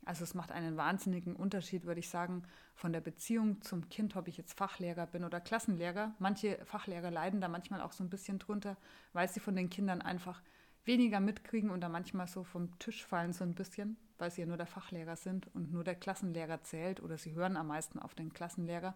Also 0.07 0.23
es 0.23 0.35
macht 0.35 0.53
einen 0.53 0.77
wahnsinnigen 0.77 1.35
Unterschied, 1.35 1.85
würde 1.85 1.99
ich 1.99 2.09
sagen, 2.09 2.45
von 2.75 2.93
der 2.93 3.01
Beziehung 3.01 3.61
zum 3.61 3.89
Kind, 3.89 4.15
ob 4.15 4.29
ich 4.29 4.37
jetzt 4.37 4.57
Fachlehrer 4.57 5.05
bin 5.07 5.25
oder 5.25 5.41
Klassenlehrer. 5.41 6.15
Manche 6.21 6.65
Fachlehrer 6.65 7.11
leiden 7.11 7.41
da 7.41 7.49
manchmal 7.49 7.81
auch 7.81 7.91
so 7.91 8.05
ein 8.05 8.09
bisschen 8.09 8.39
drunter, 8.39 8.77
weil 9.13 9.29
sie 9.29 9.41
von 9.41 9.57
den 9.57 9.69
Kindern 9.69 10.01
einfach 10.01 10.43
weniger 10.85 11.19
mitkriegen 11.19 11.71
und 11.71 11.81
da 11.81 11.89
manchmal 11.89 12.29
so 12.29 12.45
vom 12.45 12.79
Tisch 12.79 13.05
fallen 13.05 13.33
so 13.33 13.43
ein 13.43 13.57
bisschen, 13.57 13.97
weil 14.19 14.31
sie 14.31 14.43
ja 14.43 14.47
nur 14.47 14.57
der 14.57 14.69
Fachlehrer 14.69 15.17
sind 15.17 15.53
und 15.57 15.73
nur 15.73 15.83
der 15.83 15.97
Klassenlehrer 15.97 16.63
zählt 16.63 17.03
oder 17.03 17.19
sie 17.19 17.35
hören 17.35 17.57
am 17.57 17.67
meisten 17.67 17.99
auf 17.99 18.15
den 18.15 18.33
Klassenlehrer. 18.33 18.95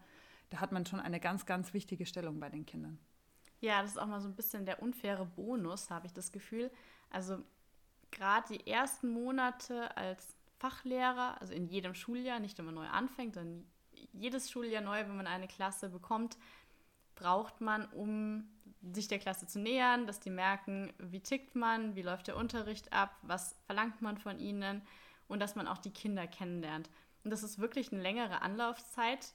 Da 0.50 0.60
hat 0.60 0.70
man 0.70 0.86
schon 0.86 1.00
eine 1.00 1.18
ganz, 1.18 1.44
ganz 1.44 1.74
wichtige 1.74 2.06
Stellung 2.06 2.38
bei 2.38 2.50
den 2.50 2.66
Kindern. 2.66 3.00
Ja, 3.60 3.82
das 3.82 3.92
ist 3.92 3.98
auch 3.98 4.06
mal 4.06 4.20
so 4.20 4.28
ein 4.28 4.36
bisschen 4.36 4.64
der 4.64 4.80
unfaire 4.80 5.26
Bonus, 5.26 5.90
habe 5.90 6.06
ich 6.06 6.12
das 6.12 6.30
Gefühl. 6.30 6.70
Also 7.10 7.42
gerade 8.12 8.56
die 8.56 8.66
ersten 8.70 9.08
Monate 9.08 9.96
als 9.96 10.36
Fachlehrer, 10.60 11.40
also 11.40 11.54
in 11.54 11.68
jedem 11.68 11.94
Schuljahr, 11.94 12.38
nicht 12.38 12.62
man 12.62 12.74
neu 12.74 12.86
anfängt, 12.86 13.34
sondern 13.34 13.66
jedes 14.12 14.50
Schuljahr 14.50 14.82
neu, 14.82 15.00
wenn 15.00 15.16
man 15.16 15.26
eine 15.26 15.48
Klasse 15.48 15.88
bekommt, 15.88 16.36
braucht 17.14 17.60
man, 17.62 17.86
um 17.86 18.46
sich 18.92 19.08
der 19.08 19.18
Klasse 19.18 19.46
zu 19.46 19.58
nähern, 19.58 20.06
dass 20.06 20.20
die 20.20 20.30
merken, 20.30 20.92
wie 20.98 21.20
tickt 21.20 21.54
man, 21.54 21.96
wie 21.96 22.02
läuft 22.02 22.28
der 22.28 22.36
Unterricht 22.36 22.92
ab, 22.92 23.14
was 23.22 23.56
verlangt 23.66 24.02
man 24.02 24.18
von 24.18 24.38
ihnen 24.38 24.82
und 25.28 25.40
dass 25.40 25.56
man 25.56 25.66
auch 25.66 25.78
die 25.78 25.92
Kinder 25.92 26.26
kennenlernt. 26.26 26.90
Und 27.24 27.30
das 27.30 27.42
ist 27.42 27.58
wirklich 27.58 27.92
eine 27.92 28.02
längere 28.02 28.42
Anlaufzeit, 28.42 29.34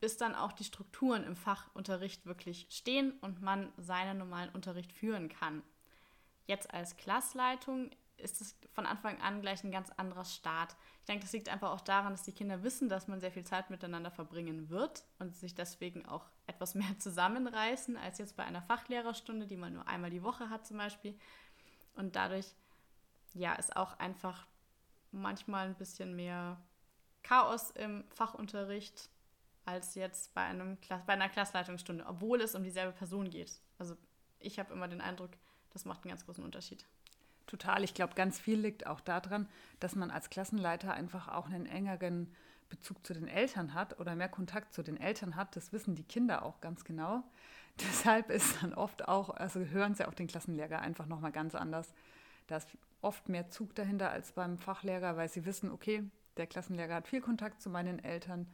bis 0.00 0.16
dann 0.16 0.34
auch 0.34 0.52
die 0.52 0.64
Strukturen 0.64 1.24
im 1.24 1.36
Fachunterricht 1.36 2.24
wirklich 2.24 2.66
stehen 2.70 3.12
und 3.20 3.42
man 3.42 3.70
seinen 3.76 4.18
normalen 4.18 4.50
Unterricht 4.50 4.92
führen 4.92 5.28
kann. 5.28 5.62
Jetzt 6.46 6.72
als 6.72 6.96
Klassleitung 6.96 7.90
ist 8.18 8.40
es 8.40 8.56
von 8.72 8.86
Anfang 8.86 9.20
an 9.20 9.40
gleich 9.40 9.64
ein 9.64 9.70
ganz 9.70 9.90
anderer 9.96 10.24
Start. 10.24 10.76
Ich 11.00 11.06
denke, 11.06 11.22
das 11.22 11.32
liegt 11.32 11.48
einfach 11.48 11.70
auch 11.70 11.80
daran, 11.80 12.12
dass 12.12 12.22
die 12.22 12.32
Kinder 12.32 12.62
wissen, 12.62 12.88
dass 12.88 13.08
man 13.08 13.20
sehr 13.20 13.32
viel 13.32 13.44
Zeit 13.44 13.70
miteinander 13.70 14.10
verbringen 14.10 14.68
wird 14.68 15.04
und 15.18 15.34
sich 15.36 15.54
deswegen 15.54 16.06
auch 16.06 16.26
etwas 16.46 16.74
mehr 16.76 16.98
zusammenreißen 16.98 17.96
als 17.96 18.18
jetzt 18.18 18.36
bei 18.36 18.44
einer 18.44 18.62
Fachlehrerstunde, 18.62 19.46
die 19.46 19.56
man 19.56 19.72
nur 19.72 19.86
einmal 19.88 20.10
die 20.10 20.22
Woche 20.22 20.50
hat 20.50 20.66
zum 20.66 20.78
Beispiel. 20.78 21.18
Und 21.94 22.16
dadurch, 22.16 22.54
ja, 23.34 23.54
ist 23.54 23.76
auch 23.76 23.98
einfach 23.98 24.46
manchmal 25.10 25.68
ein 25.68 25.76
bisschen 25.76 26.14
mehr 26.14 26.60
Chaos 27.22 27.70
im 27.72 28.04
Fachunterricht 28.10 29.10
als 29.64 29.94
jetzt 29.94 30.32
bei, 30.34 30.42
einem, 30.42 30.78
bei 31.06 31.12
einer 31.12 31.28
Klassleitungsstunde, 31.28 32.06
obwohl 32.06 32.40
es 32.40 32.54
um 32.54 32.64
dieselbe 32.64 32.92
Person 32.92 33.28
geht. 33.28 33.60
Also 33.78 33.96
ich 34.38 34.58
habe 34.58 34.72
immer 34.72 34.88
den 34.88 35.00
Eindruck, 35.00 35.30
das 35.70 35.84
macht 35.84 36.04
einen 36.04 36.10
ganz 36.10 36.24
großen 36.24 36.42
Unterschied. 36.42 36.86
Total. 37.48 37.82
Ich 37.82 37.94
glaube, 37.94 38.14
ganz 38.14 38.38
viel 38.38 38.60
liegt 38.60 38.86
auch 38.86 39.00
daran, 39.00 39.48
dass 39.80 39.96
man 39.96 40.10
als 40.10 40.28
Klassenleiter 40.28 40.92
einfach 40.92 41.28
auch 41.28 41.46
einen 41.46 41.64
engeren 41.64 42.30
Bezug 42.68 43.04
zu 43.06 43.14
den 43.14 43.26
Eltern 43.26 43.72
hat 43.72 43.98
oder 43.98 44.14
mehr 44.14 44.28
Kontakt 44.28 44.74
zu 44.74 44.82
den 44.82 45.00
Eltern 45.00 45.34
hat. 45.34 45.56
Das 45.56 45.72
wissen 45.72 45.94
die 45.94 46.04
Kinder 46.04 46.44
auch 46.44 46.60
ganz 46.60 46.84
genau. 46.84 47.24
Deshalb 47.80 48.28
ist 48.28 48.62
dann 48.62 48.74
oft 48.74 49.08
auch, 49.08 49.30
also 49.30 49.60
hören 49.60 49.94
sie 49.94 50.06
auf 50.06 50.14
den 50.14 50.26
Klassenlehrer 50.26 50.80
einfach 50.80 51.06
nochmal 51.06 51.32
ganz 51.32 51.54
anders. 51.54 51.94
Da 52.48 52.58
ist 52.58 52.68
oft 53.00 53.30
mehr 53.30 53.48
Zug 53.48 53.74
dahinter 53.74 54.10
als 54.10 54.32
beim 54.32 54.58
Fachlehrer, 54.58 55.16
weil 55.16 55.30
sie 55.30 55.46
wissen, 55.46 55.70
okay, 55.70 56.04
der 56.36 56.46
Klassenlehrer 56.46 56.96
hat 56.96 57.08
viel 57.08 57.22
Kontakt 57.22 57.62
zu 57.62 57.70
meinen 57.70 57.98
Eltern 57.98 58.46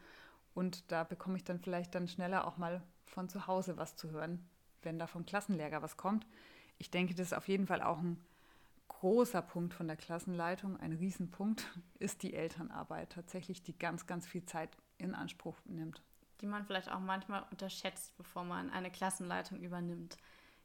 und 0.54 0.92
da 0.92 1.02
bekomme 1.02 1.36
ich 1.36 1.42
dann 1.42 1.58
vielleicht 1.58 1.96
dann 1.96 2.06
schneller 2.06 2.46
auch 2.46 2.58
mal 2.58 2.80
von 3.06 3.28
zu 3.28 3.48
Hause 3.48 3.76
was 3.76 3.96
zu 3.96 4.12
hören, 4.12 4.48
wenn 4.82 5.00
da 5.00 5.08
vom 5.08 5.26
Klassenlehrer 5.26 5.82
was 5.82 5.96
kommt. 5.96 6.26
Ich 6.78 6.92
denke, 6.92 7.14
das 7.14 7.28
ist 7.28 7.32
auf 7.34 7.48
jeden 7.48 7.66
Fall 7.66 7.82
auch 7.82 7.98
ein 7.98 8.20
großer 9.04 9.42
Punkt 9.42 9.74
von 9.74 9.86
der 9.86 9.98
Klassenleitung, 9.98 10.80
ein 10.80 10.94
Riesenpunkt, 10.94 11.66
ist 11.98 12.22
die 12.22 12.32
Elternarbeit 12.32 13.12
tatsächlich, 13.12 13.62
die 13.62 13.76
ganz, 13.76 14.06
ganz 14.06 14.26
viel 14.26 14.46
Zeit 14.46 14.70
in 14.96 15.14
Anspruch 15.14 15.58
nimmt. 15.66 16.00
Die 16.40 16.46
man 16.46 16.64
vielleicht 16.64 16.90
auch 16.90 17.00
manchmal 17.00 17.44
unterschätzt, 17.50 18.16
bevor 18.16 18.44
man 18.44 18.70
eine 18.70 18.90
Klassenleitung 18.90 19.60
übernimmt. 19.60 20.16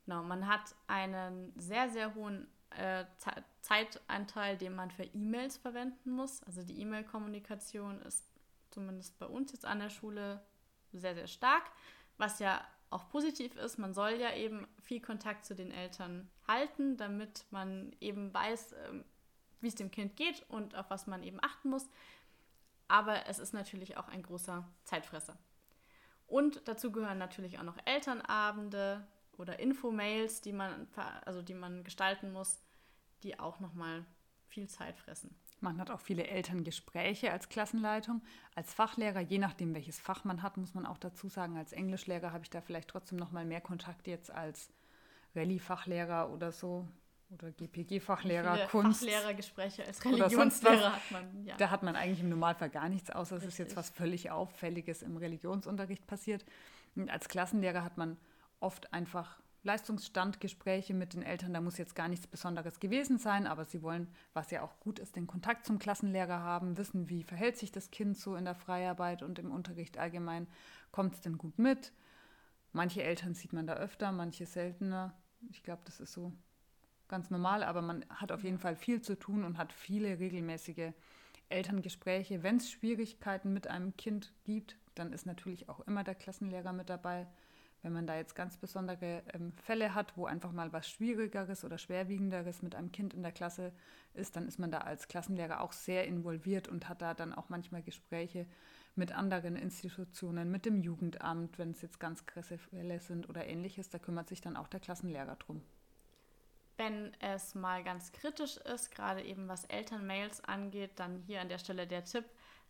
Genau, 0.06 0.24
man 0.24 0.48
hat 0.48 0.74
einen 0.88 1.52
sehr, 1.60 1.90
sehr 1.90 2.16
hohen 2.16 2.48
äh, 2.70 3.04
Zeitanteil, 3.60 4.58
den 4.58 4.74
man 4.74 4.90
für 4.90 5.04
E-Mails 5.04 5.58
verwenden 5.58 6.12
muss. 6.12 6.42
Also 6.44 6.64
die 6.64 6.80
E-Mail-Kommunikation 6.80 8.02
ist 8.04 8.26
zumindest 8.72 9.20
bei 9.20 9.26
uns 9.26 9.52
jetzt 9.52 9.66
an 9.66 9.80
der 9.80 9.90
Schule 9.90 10.42
sehr, 10.94 11.14
sehr 11.14 11.28
stark, 11.28 11.64
was 12.18 12.40
ja 12.40 12.66
auch 12.90 13.10
positiv 13.10 13.58
ist. 13.58 13.80
Man 13.80 13.94
soll 13.94 14.12
ja 14.12 14.34
eben 14.34 14.66
viel 14.82 15.02
Kontakt 15.02 15.44
zu 15.44 15.56
den 15.56 15.72
Eltern 15.72 16.30
halten, 16.50 16.98
damit 16.98 17.46
man 17.52 17.96
eben 18.02 18.34
weiß, 18.34 18.74
ähm, 18.90 19.06
wie 19.62 19.68
es 19.68 19.76
dem 19.76 19.92
Kind 19.92 20.18
geht 20.18 20.46
und 20.50 20.76
auf 20.76 20.90
was 20.90 21.08
man 21.08 21.24
eben 21.24 21.40
achten 21.42 21.70
muss. 21.70 21.88
Aber 22.90 23.28
es 23.28 23.40
ist 23.40 23.54
natürlich 23.54 23.96
auch 23.96 24.10
ein 24.10 24.24
großer 24.24 24.68
Zeitfresser. 24.84 25.38
Und 26.28 26.68
dazu 26.68 26.92
gehören 26.92 27.18
natürlich 27.18 27.60
auch 27.60 27.64
noch 27.64 27.78
Elternabende 27.86 29.08
oder 29.38 29.60
Infomails, 29.60 30.42
die 30.42 30.54
man, 30.54 30.88
also 31.26 31.42
die 31.42 31.54
man 31.54 31.84
gestalten 31.84 32.32
muss, 32.32 32.62
die 33.24 33.40
auch 33.40 33.60
nochmal 33.60 34.06
viel 34.48 34.68
Zeit 34.68 34.98
fressen. 34.98 35.36
Man 35.62 35.80
hat 35.80 35.92
auch 35.92 36.00
viele 36.00 36.28
Elterngespräche 36.28 37.32
als 37.32 37.50
Klassenleitung. 37.50 38.22
Als 38.56 38.74
Fachlehrer, 38.74 39.20
je 39.20 39.40
nachdem, 39.40 39.76
welches 39.76 40.00
Fach 40.00 40.24
man 40.24 40.42
hat, 40.42 40.58
muss 40.58 40.74
man 40.74 40.86
auch 40.86 40.98
dazu 40.98 41.28
sagen, 41.28 41.58
als 41.58 41.74
Englischlehrer 41.74 42.32
habe 42.32 42.44
ich 42.44 42.50
da 42.50 42.62
vielleicht 42.62 42.90
trotzdem 42.90 43.18
noch 43.18 43.32
mal 43.32 43.46
mehr 43.46 43.62
Kontakt 43.62 44.08
jetzt 44.08 44.32
als 44.32 44.70
Rallye-Fachlehrer 45.40 46.30
oder 46.32 46.52
so 46.52 46.88
oder 47.32 47.52
GPG-Fachlehrer, 47.52 48.68
Kunst. 48.68 49.02
Fachlehrergespräche 49.02 49.86
als 49.86 50.04
Religionslehrer 50.04 50.94
hat 50.96 51.12
man, 51.12 51.46
ja. 51.46 51.56
Da 51.58 51.70
hat 51.70 51.84
man 51.84 51.96
eigentlich 51.96 52.22
im 52.22 52.30
Normalfall 52.30 52.70
gar 52.70 52.90
nichts, 52.90 53.12
außer 53.12 53.38
es 53.38 53.46
ist 53.46 53.60
jetzt 53.60 53.76
was 53.76 53.90
völlig 53.90 54.32
Auffälliges 54.32 55.04
im 55.04 55.16
Religionsunterricht 55.18 56.08
passiert. 56.08 56.44
Und 56.96 57.10
als 57.10 57.30
Klassenlehrer 57.30 57.84
hat 57.84 57.98
man 57.98 58.18
oft 58.60 58.92
einfach 58.94 59.40
Leistungsstandgespräche 59.62 60.94
mit 60.94 61.14
den 61.14 61.22
Eltern. 61.22 61.54
Da 61.54 61.62
muss 61.62 61.78
jetzt 61.78 61.94
gar 61.94 62.08
nichts 62.08 62.26
Besonderes 62.28 62.80
gewesen 62.80 63.20
sein, 63.20 63.46
aber 63.46 63.66
sie 63.66 63.84
wollen, 63.84 64.08
was 64.34 64.52
ja 64.52 64.64
auch 64.64 64.80
gut 64.80 65.00
ist, 65.00 65.16
den 65.16 65.28
Kontakt 65.28 65.66
zum 65.66 65.80
Klassenlehrer 65.80 66.40
haben, 66.40 66.78
wissen, 66.78 67.10
wie 67.10 67.24
verhält 67.24 67.58
sich 67.58 67.72
das 67.72 67.92
Kind 67.92 68.18
so 68.18 68.36
in 68.36 68.46
der 68.46 68.56
Freiarbeit 68.56 69.22
und 69.22 69.38
im 69.38 69.52
Unterricht 69.52 69.98
allgemein. 69.98 70.48
Kommt 70.92 71.14
es 71.14 71.22
denn 71.22 71.38
gut 71.38 71.60
mit? 71.60 71.92
Manche 72.72 73.04
Eltern 73.04 73.36
sieht 73.36 73.54
man 73.54 73.68
da 73.68 73.74
öfter, 73.74 74.12
manche 74.12 74.46
seltener. 74.46 75.14
Ich 75.50 75.64
glaube, 75.64 75.82
das 75.86 76.00
ist 76.00 76.14
so 76.14 76.34
ganz 77.08 77.30
normal, 77.30 77.64
aber 77.64 77.82
man 77.82 78.06
hat 78.10 78.32
auf 78.32 78.44
jeden 78.44 78.60
Fall 78.60 78.76
viel 78.76 79.02
zu 79.02 79.18
tun 79.18 79.44
und 79.44 79.58
hat 79.58 79.74
viele 79.74 80.20
regelmäßige 80.20 80.94
Elterngespräche. 81.50 82.44
Wenn 82.44 82.58
es 82.58 82.70
Schwierigkeiten 82.70 83.54
mit 83.54 83.68
einem 83.68 83.98
Kind 83.98 84.34
gibt, 84.44 84.78
dann 84.96 85.12
ist 85.12 85.26
natürlich 85.26 85.70
auch 85.70 85.80
immer 85.82 86.04
der 86.04 86.16
Klassenlehrer 86.16 86.74
mit 86.74 86.90
dabei. 86.90 87.28
Wenn 87.82 87.94
man 87.94 88.06
da 88.06 88.18
jetzt 88.18 88.36
ganz 88.36 88.58
besondere 88.58 89.24
ähm, 89.34 89.54
Fälle 89.54 89.96
hat, 89.96 90.18
wo 90.18 90.26
einfach 90.26 90.52
mal 90.52 90.74
was 90.74 90.90
Schwierigeres 90.90 91.64
oder 91.64 91.78
Schwerwiegenderes 91.78 92.62
mit 92.62 92.76
einem 92.76 92.92
Kind 92.92 93.14
in 93.14 93.24
der 93.24 93.32
Klasse 93.32 93.72
ist, 94.14 94.36
dann 94.36 94.48
ist 94.48 94.60
man 94.60 94.70
da 94.70 94.80
als 94.80 95.08
Klassenlehrer 95.08 95.62
auch 95.62 95.72
sehr 95.72 96.06
involviert 96.06 96.68
und 96.68 96.90
hat 96.90 97.02
da 97.02 97.14
dann 97.14 97.34
auch 97.34 97.48
manchmal 97.48 97.82
Gespräche 97.82 98.46
mit 98.96 99.12
anderen 99.12 99.56
Institutionen, 99.56 100.52
mit 100.52 100.66
dem 100.66 100.82
Jugendamt, 100.82 101.58
wenn 101.58 101.72
es 101.72 101.82
jetzt 101.82 102.00
ganz 102.00 102.26
krasse 102.26 102.58
Fälle 102.58 103.00
sind 103.00 103.30
oder 103.30 103.46
ähnliches. 103.46 103.90
Da 103.90 104.00
kümmert 104.00 104.30
sich 104.30 104.42
dann 104.42 104.58
auch 104.58 104.68
der 104.68 104.80
Klassenlehrer 104.80 105.36
drum. 105.36 105.62
Wenn 106.78 107.14
es 107.20 107.56
mal 107.56 107.84
ganz 107.84 108.12
kritisch 108.12 108.58
ist, 108.58 108.92
gerade 108.92 109.24
eben 109.24 109.48
was 109.48 109.66
Elternmails 109.66 110.44
angeht, 110.44 110.92
dann 110.96 111.22
hier 111.28 111.42
an 111.42 111.50
der 111.50 111.60
Stelle 111.60 111.88
der 111.88 112.06
Tipp, 112.06 112.26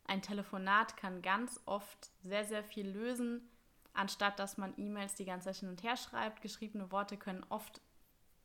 ein 0.05 0.21
Telefonat 0.21 0.97
kann 0.97 1.21
ganz 1.21 1.59
oft 1.65 2.09
sehr, 2.23 2.43
sehr 2.43 2.63
viel 2.63 2.89
lösen 2.89 3.47
anstatt 3.93 4.39
dass 4.39 4.57
man 4.57 4.73
E-Mails 4.77 5.15
die 5.15 5.25
ganze 5.25 5.45
Zeit 5.45 5.57
hin 5.57 5.69
und 5.69 5.83
her 5.83 5.97
schreibt. 5.97 6.41
Geschriebene 6.41 6.91
Worte 6.91 7.17
können 7.17 7.45
oft 7.49 7.81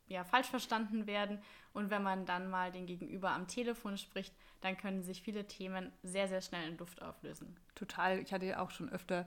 ja, 0.06 0.24
falsch 0.24 0.48
verstanden 0.48 1.06
werden. 1.06 1.40
Und 1.72 1.90
wenn 1.90 2.02
man 2.02 2.26
dann 2.26 2.50
mal 2.50 2.70
den 2.70 2.86
Gegenüber 2.86 3.30
am 3.30 3.48
Telefon 3.48 3.96
spricht, 3.96 4.34
dann 4.60 4.76
können 4.76 5.02
sich 5.02 5.22
viele 5.22 5.46
Themen 5.46 5.92
sehr, 6.02 6.28
sehr 6.28 6.40
schnell 6.40 6.68
in 6.68 6.78
Luft 6.78 7.02
auflösen. 7.02 7.56
Total. 7.74 8.18
Ich 8.20 8.32
hatte 8.32 8.46
ja 8.46 8.60
auch 8.60 8.70
schon 8.70 8.90
öfter 8.90 9.26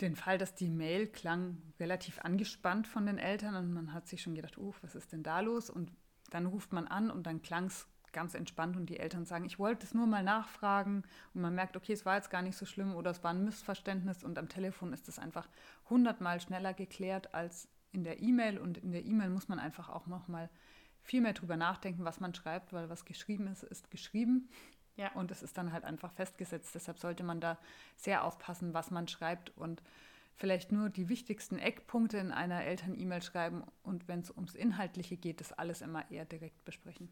den 0.00 0.16
Fall, 0.16 0.38
dass 0.38 0.54
die 0.54 0.70
Mail 0.70 1.06
klang 1.06 1.62
relativ 1.78 2.18
angespannt 2.20 2.88
von 2.88 3.06
den 3.06 3.18
Eltern 3.18 3.54
und 3.54 3.72
man 3.72 3.92
hat 3.92 4.08
sich 4.08 4.22
schon 4.22 4.34
gedacht, 4.34 4.58
oh, 4.58 4.74
was 4.82 4.94
ist 4.94 5.12
denn 5.12 5.22
da 5.22 5.40
los? 5.40 5.70
Und 5.70 5.92
dann 6.30 6.46
ruft 6.46 6.72
man 6.72 6.88
an 6.88 7.10
und 7.10 7.26
dann 7.26 7.42
klang 7.42 7.66
es 7.66 7.86
ganz 8.12 8.34
entspannt 8.34 8.76
und 8.76 8.86
die 8.86 8.98
Eltern 8.98 9.26
sagen, 9.26 9.44
ich 9.44 9.58
wollte 9.58 9.84
es 9.84 9.92
nur 9.92 10.06
mal 10.06 10.22
nachfragen 10.22 11.02
und 11.34 11.42
man 11.42 11.54
merkt, 11.54 11.76
okay, 11.76 11.92
es 11.92 12.06
war 12.06 12.16
jetzt 12.16 12.30
gar 12.30 12.42
nicht 12.42 12.56
so 12.56 12.64
schlimm 12.64 12.94
oder 12.94 13.10
es 13.10 13.22
war 13.22 13.32
ein 13.32 13.44
Missverständnis 13.44 14.24
und 14.24 14.38
am 14.38 14.48
Telefon 14.48 14.92
ist 14.92 15.08
es 15.08 15.18
einfach 15.18 15.48
hundertmal 15.90 16.40
schneller 16.40 16.72
geklärt 16.72 17.34
als 17.34 17.68
in 17.94 18.04
der 18.04 18.20
E-Mail 18.20 18.58
und 18.58 18.78
in 18.78 18.92
der 18.92 19.04
E-Mail 19.04 19.30
muss 19.30 19.48
man 19.48 19.58
einfach 19.58 19.88
auch 19.88 20.06
noch 20.06 20.28
mal 20.28 20.50
viel 21.02 21.20
mehr 21.20 21.32
drüber 21.32 21.56
nachdenken, 21.56 22.04
was 22.04 22.20
man 22.20 22.34
schreibt, 22.34 22.72
weil 22.72 22.88
was 22.88 23.04
geschrieben 23.04 23.46
ist, 23.46 23.62
ist 23.62 23.90
geschrieben. 23.90 24.48
Ja. 24.96 25.12
Und 25.12 25.30
es 25.30 25.42
ist 25.42 25.58
dann 25.58 25.72
halt 25.72 25.84
einfach 25.84 26.12
festgesetzt. 26.12 26.74
Deshalb 26.74 26.98
sollte 26.98 27.24
man 27.24 27.40
da 27.40 27.58
sehr 27.96 28.24
aufpassen, 28.24 28.74
was 28.74 28.90
man 28.90 29.08
schreibt 29.08 29.56
und 29.56 29.82
vielleicht 30.36 30.72
nur 30.72 30.88
die 30.88 31.08
wichtigsten 31.08 31.58
Eckpunkte 31.58 32.18
in 32.18 32.32
einer 32.32 32.64
Eltern-E-Mail 32.64 33.22
schreiben 33.22 33.64
und 33.82 34.08
wenn 34.08 34.20
es 34.20 34.30
ums 34.30 34.54
Inhaltliche 34.54 35.16
geht, 35.16 35.40
das 35.40 35.52
alles 35.52 35.80
immer 35.80 36.10
eher 36.10 36.24
direkt 36.24 36.64
besprechen 36.64 37.08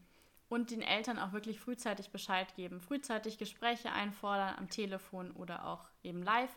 und 0.53 0.69
den 0.69 0.83
Eltern 0.83 1.17
auch 1.17 1.33
wirklich 1.33 1.59
frühzeitig 1.59 2.11
Bescheid 2.11 2.53
geben, 2.55 2.79
frühzeitig 2.79 3.39
Gespräche 3.39 3.91
einfordern 3.91 4.55
am 4.57 4.69
Telefon 4.69 5.31
oder 5.31 5.65
auch 5.65 5.85
eben 6.03 6.21
live, 6.21 6.55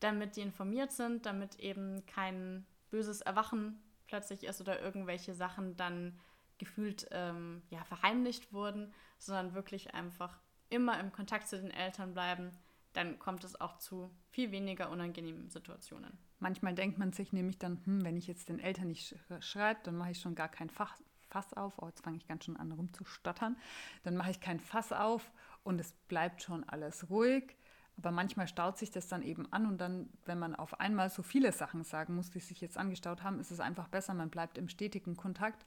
damit 0.00 0.36
die 0.36 0.40
informiert 0.40 0.90
sind, 0.90 1.24
damit 1.24 1.60
eben 1.60 2.04
kein 2.06 2.66
böses 2.90 3.20
Erwachen 3.20 3.80
plötzlich 4.06 4.44
ist 4.44 4.60
oder 4.60 4.80
irgendwelche 4.80 5.34
Sachen 5.34 5.76
dann 5.76 6.18
gefühlt 6.58 7.06
ähm, 7.12 7.62
ja, 7.70 7.84
verheimlicht 7.84 8.52
wurden, 8.52 8.92
sondern 9.18 9.54
wirklich 9.54 9.94
einfach 9.94 10.40
immer 10.70 10.98
im 11.00 11.12
Kontakt 11.12 11.48
zu 11.48 11.58
den 11.58 11.70
Eltern 11.70 12.14
bleiben, 12.14 12.50
dann 12.92 13.18
kommt 13.18 13.44
es 13.44 13.60
auch 13.60 13.78
zu 13.78 14.10
viel 14.30 14.50
weniger 14.50 14.90
unangenehmen 14.90 15.50
Situationen. 15.50 16.18
Manchmal 16.40 16.74
denkt 16.74 16.98
man 16.98 17.12
sich 17.12 17.32
nämlich 17.32 17.58
dann, 17.58 17.80
hm, 17.84 18.04
wenn 18.04 18.16
ich 18.16 18.26
jetzt 18.26 18.48
den 18.48 18.60
Eltern 18.60 18.88
nicht 18.88 19.14
schreibe, 19.40 19.80
dann 19.84 19.96
mache 19.96 20.12
ich 20.12 20.20
schon 20.20 20.34
gar 20.34 20.48
kein 20.48 20.70
Fach, 20.70 20.96
Fass 21.28 21.52
auf, 21.52 21.74
oh, 21.78 21.86
jetzt 21.86 22.02
fange 22.02 22.16
ich 22.16 22.26
ganz 22.26 22.44
schön 22.44 22.56
an 22.56 22.72
rumzustottern, 22.72 23.56
dann 24.02 24.16
mache 24.16 24.30
ich 24.30 24.40
kein 24.40 24.60
Fass 24.60 24.92
auf 24.92 25.30
und 25.62 25.78
es 25.78 25.92
bleibt 25.92 26.42
schon 26.42 26.64
alles 26.64 27.10
ruhig. 27.10 27.54
Aber 27.98 28.10
manchmal 28.10 28.48
staut 28.48 28.78
sich 28.78 28.90
das 28.90 29.08
dann 29.08 29.22
eben 29.22 29.52
an 29.52 29.66
und 29.66 29.78
dann, 29.78 30.08
wenn 30.24 30.38
man 30.38 30.54
auf 30.54 30.80
einmal 30.80 31.10
so 31.10 31.22
viele 31.22 31.52
Sachen 31.52 31.84
sagen 31.84 32.14
muss, 32.14 32.30
die 32.30 32.40
sich 32.40 32.60
jetzt 32.60 32.78
angestaut 32.78 33.22
haben, 33.22 33.40
ist 33.40 33.50
es 33.50 33.60
einfach 33.60 33.88
besser, 33.88 34.14
man 34.14 34.30
bleibt 34.30 34.56
im 34.56 34.68
stetigen 34.68 35.16
Kontakt. 35.16 35.66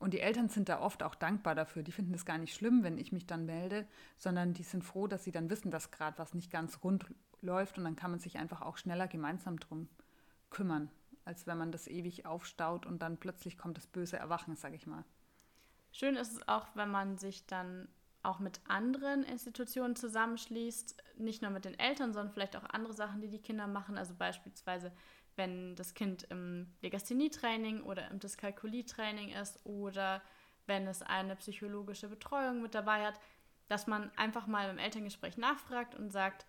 Und 0.00 0.14
die 0.14 0.20
Eltern 0.20 0.48
sind 0.48 0.68
da 0.68 0.80
oft 0.80 1.02
auch 1.02 1.14
dankbar 1.14 1.54
dafür. 1.54 1.82
Die 1.82 1.90
finden 1.90 2.14
es 2.14 2.24
gar 2.24 2.38
nicht 2.38 2.54
schlimm, 2.54 2.84
wenn 2.84 2.98
ich 2.98 3.10
mich 3.10 3.26
dann 3.26 3.46
melde, 3.46 3.86
sondern 4.16 4.54
die 4.54 4.62
sind 4.62 4.84
froh, 4.84 5.06
dass 5.06 5.24
sie 5.24 5.32
dann 5.32 5.50
wissen, 5.50 5.70
dass 5.70 5.90
gerade 5.90 6.18
was 6.18 6.34
nicht 6.34 6.50
ganz 6.50 6.84
rund 6.84 7.06
läuft 7.40 7.78
und 7.78 7.84
dann 7.84 7.96
kann 7.96 8.10
man 8.10 8.20
sich 8.20 8.38
einfach 8.38 8.62
auch 8.62 8.76
schneller 8.76 9.08
gemeinsam 9.08 9.58
drum 9.58 9.88
kümmern 10.50 10.90
als 11.28 11.46
wenn 11.46 11.58
man 11.58 11.70
das 11.70 11.86
ewig 11.86 12.24
aufstaut 12.24 12.86
und 12.86 13.02
dann 13.02 13.18
plötzlich 13.18 13.58
kommt 13.58 13.76
das 13.76 13.86
böse 13.86 14.16
Erwachen, 14.16 14.56
sage 14.56 14.76
ich 14.76 14.86
mal. 14.86 15.04
Schön 15.92 16.16
ist 16.16 16.32
es 16.32 16.48
auch, 16.48 16.66
wenn 16.74 16.90
man 16.90 17.18
sich 17.18 17.46
dann 17.46 17.86
auch 18.22 18.38
mit 18.38 18.60
anderen 18.66 19.24
Institutionen 19.24 19.94
zusammenschließt, 19.94 20.96
nicht 21.18 21.42
nur 21.42 21.50
mit 21.50 21.64
den 21.64 21.78
Eltern, 21.78 22.12
sondern 22.12 22.32
vielleicht 22.32 22.56
auch 22.56 22.64
andere 22.70 22.92
Sachen, 22.92 23.20
die 23.20 23.28
die 23.28 23.40
Kinder 23.40 23.66
machen. 23.66 23.98
Also 23.98 24.14
beispielsweise, 24.14 24.92
wenn 25.36 25.76
das 25.76 25.94
Kind 25.94 26.24
im 26.24 26.72
Legasthenie-Training 26.82 27.82
oder 27.82 28.10
im 28.10 28.18
Dyskalkulie-Training 28.18 29.30
ist 29.30 29.64
oder 29.64 30.22
wenn 30.66 30.86
es 30.86 31.02
eine 31.02 31.36
psychologische 31.36 32.08
Betreuung 32.08 32.62
mit 32.62 32.74
dabei 32.74 33.06
hat, 33.06 33.20
dass 33.68 33.86
man 33.86 34.10
einfach 34.16 34.46
mal 34.46 34.70
im 34.70 34.78
Elterngespräch 34.78 35.36
nachfragt 35.36 35.94
und 35.94 36.10
sagt, 36.10 36.46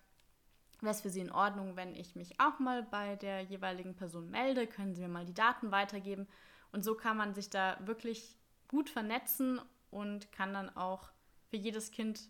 Wäre 0.80 0.94
es 0.94 1.02
für 1.02 1.10
Sie 1.10 1.20
in 1.20 1.32
Ordnung, 1.32 1.76
wenn 1.76 1.94
ich 1.94 2.16
mich 2.16 2.40
auch 2.40 2.58
mal 2.58 2.82
bei 2.82 3.16
der 3.16 3.42
jeweiligen 3.42 3.94
Person 3.94 4.30
melde? 4.30 4.66
Können 4.66 4.94
Sie 4.94 5.02
mir 5.02 5.08
mal 5.08 5.26
die 5.26 5.34
Daten 5.34 5.70
weitergeben? 5.70 6.26
Und 6.72 6.84
so 6.84 6.94
kann 6.94 7.16
man 7.16 7.34
sich 7.34 7.50
da 7.50 7.78
wirklich 7.84 8.38
gut 8.68 8.88
vernetzen 8.88 9.60
und 9.90 10.32
kann 10.32 10.54
dann 10.54 10.74
auch 10.74 11.10
für 11.48 11.56
jedes 11.56 11.90
Kind 11.90 12.28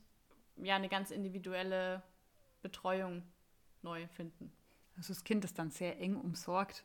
ja 0.56 0.74
eine 0.74 0.88
ganz 0.88 1.10
individuelle 1.10 2.02
Betreuung 2.62 3.22
neu 3.82 4.06
finden. 4.08 4.52
Also 4.96 5.14
das 5.14 5.24
Kind 5.24 5.44
ist 5.44 5.58
dann 5.58 5.70
sehr 5.70 5.98
eng 6.00 6.16
umsorgt 6.16 6.84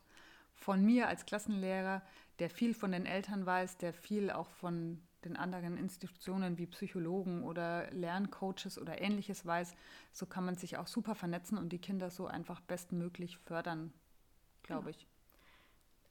von 0.56 0.84
mir 0.84 1.08
als 1.08 1.26
Klassenlehrer, 1.26 2.02
der 2.38 2.50
viel 2.50 2.74
von 2.74 2.92
den 2.92 3.06
Eltern 3.06 3.46
weiß, 3.46 3.76
der 3.78 3.92
viel 3.92 4.30
auch 4.30 4.50
von 4.50 5.00
den 5.24 5.36
anderen 5.36 5.76
Institutionen 5.76 6.56
wie 6.56 6.66
Psychologen 6.66 7.42
oder 7.42 7.90
Lerncoaches 7.90 8.78
oder 8.78 9.00
ähnliches 9.00 9.44
weiß, 9.44 9.74
so 10.12 10.26
kann 10.26 10.44
man 10.44 10.56
sich 10.56 10.76
auch 10.78 10.86
super 10.86 11.14
vernetzen 11.14 11.58
und 11.58 11.70
die 11.70 11.78
Kinder 11.78 12.10
so 12.10 12.26
einfach 12.26 12.60
bestmöglich 12.60 13.38
fördern, 13.38 13.92
glaube 14.62 14.86
genau. 14.86 14.96
ich. 14.96 15.06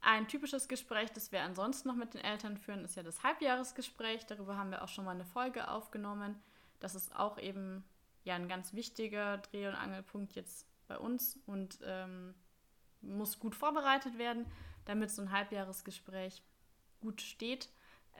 Ein 0.01 0.27
typisches 0.27 0.67
Gespräch, 0.67 1.11
das 1.13 1.31
wir 1.31 1.41
ansonsten 1.41 1.87
noch 1.87 1.95
mit 1.95 2.13
den 2.13 2.21
Eltern 2.21 2.57
führen, 2.57 2.83
ist 2.83 2.95
ja 2.95 3.03
das 3.03 3.23
Halbjahresgespräch. 3.23 4.27
Darüber 4.27 4.55
haben 4.55 4.69
wir 4.69 4.83
auch 4.83 4.87
schon 4.87 5.05
mal 5.05 5.15
eine 5.15 5.25
Folge 5.25 5.67
aufgenommen. 5.67 6.35
Das 6.79 6.93
ist 6.93 7.15
auch 7.15 7.39
eben 7.39 7.83
ja 8.25 8.35
ein 8.35 8.47
ganz 8.47 8.73
wichtiger 8.73 9.37
Dreh- 9.37 9.67
und 9.67 9.75
Angelpunkt 9.75 10.33
jetzt 10.33 10.67
bei 10.87 10.97
uns 10.97 11.39
und 11.45 11.79
ähm, 11.83 12.35
muss 13.01 13.39
gut 13.39 13.55
vorbereitet 13.55 14.17
werden, 14.17 14.45
damit 14.85 15.11
so 15.11 15.21
ein 15.21 15.31
Halbjahresgespräch 15.31 16.43
gut 17.01 17.21
steht 17.21 17.69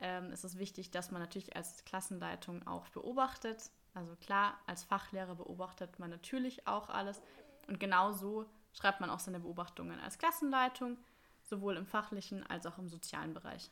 ähm, 0.01 0.31
ist 0.31 0.43
es 0.43 0.57
wichtig, 0.57 0.91
dass 0.91 1.11
man 1.11 1.21
natürlich 1.21 1.55
als 1.55 1.85
Klassenleitung 1.85 2.65
auch 2.67 2.87
beobachtet. 2.89 3.71
Also 3.93 4.15
klar, 4.17 4.59
als 4.67 4.83
Fachlehrer 4.83 5.35
beobachtet 5.35 5.99
man 5.99 6.09
natürlich 6.09 6.67
auch 6.67 6.89
alles. 6.89 7.21
Und 7.67 7.79
genau 7.79 8.11
so 8.11 8.45
schreibt 8.73 8.99
man 8.99 9.09
auch 9.09 9.19
seine 9.19 9.39
Beobachtungen 9.39 9.99
als 9.99 10.17
Klassenleitung, 10.17 10.97
sowohl 11.43 11.77
im 11.77 11.85
fachlichen 11.85 12.45
als 12.45 12.65
auch 12.65 12.77
im 12.77 12.89
sozialen 12.89 13.33
Bereich. 13.33 13.71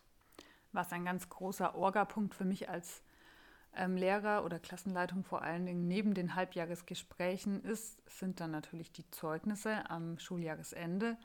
Was 0.72 0.94
ein 0.94 1.06
ganz 1.06 1.28
großer 1.30 1.76
Orga-Punkt 1.76 2.34
für 2.34 2.46
mich 2.46 2.70
als 2.70 3.04
ähm, 3.76 3.98
Lehrer 3.98 4.46
oder 4.46 4.60
Klassenleitung 4.60 5.24
vor 5.24 5.42
allen 5.42 5.66
Dingen 5.66 5.88
neben 5.88 6.14
den 6.14 6.36
Halbjahresgesprächen 6.36 7.64
ist, 7.64 7.98
sind 8.10 8.40
dann 8.40 8.52
natürlich 8.52 8.92
die 8.92 9.10
Zeugnisse 9.12 9.90
am 9.90 10.20
Schuljahresende 10.20 11.18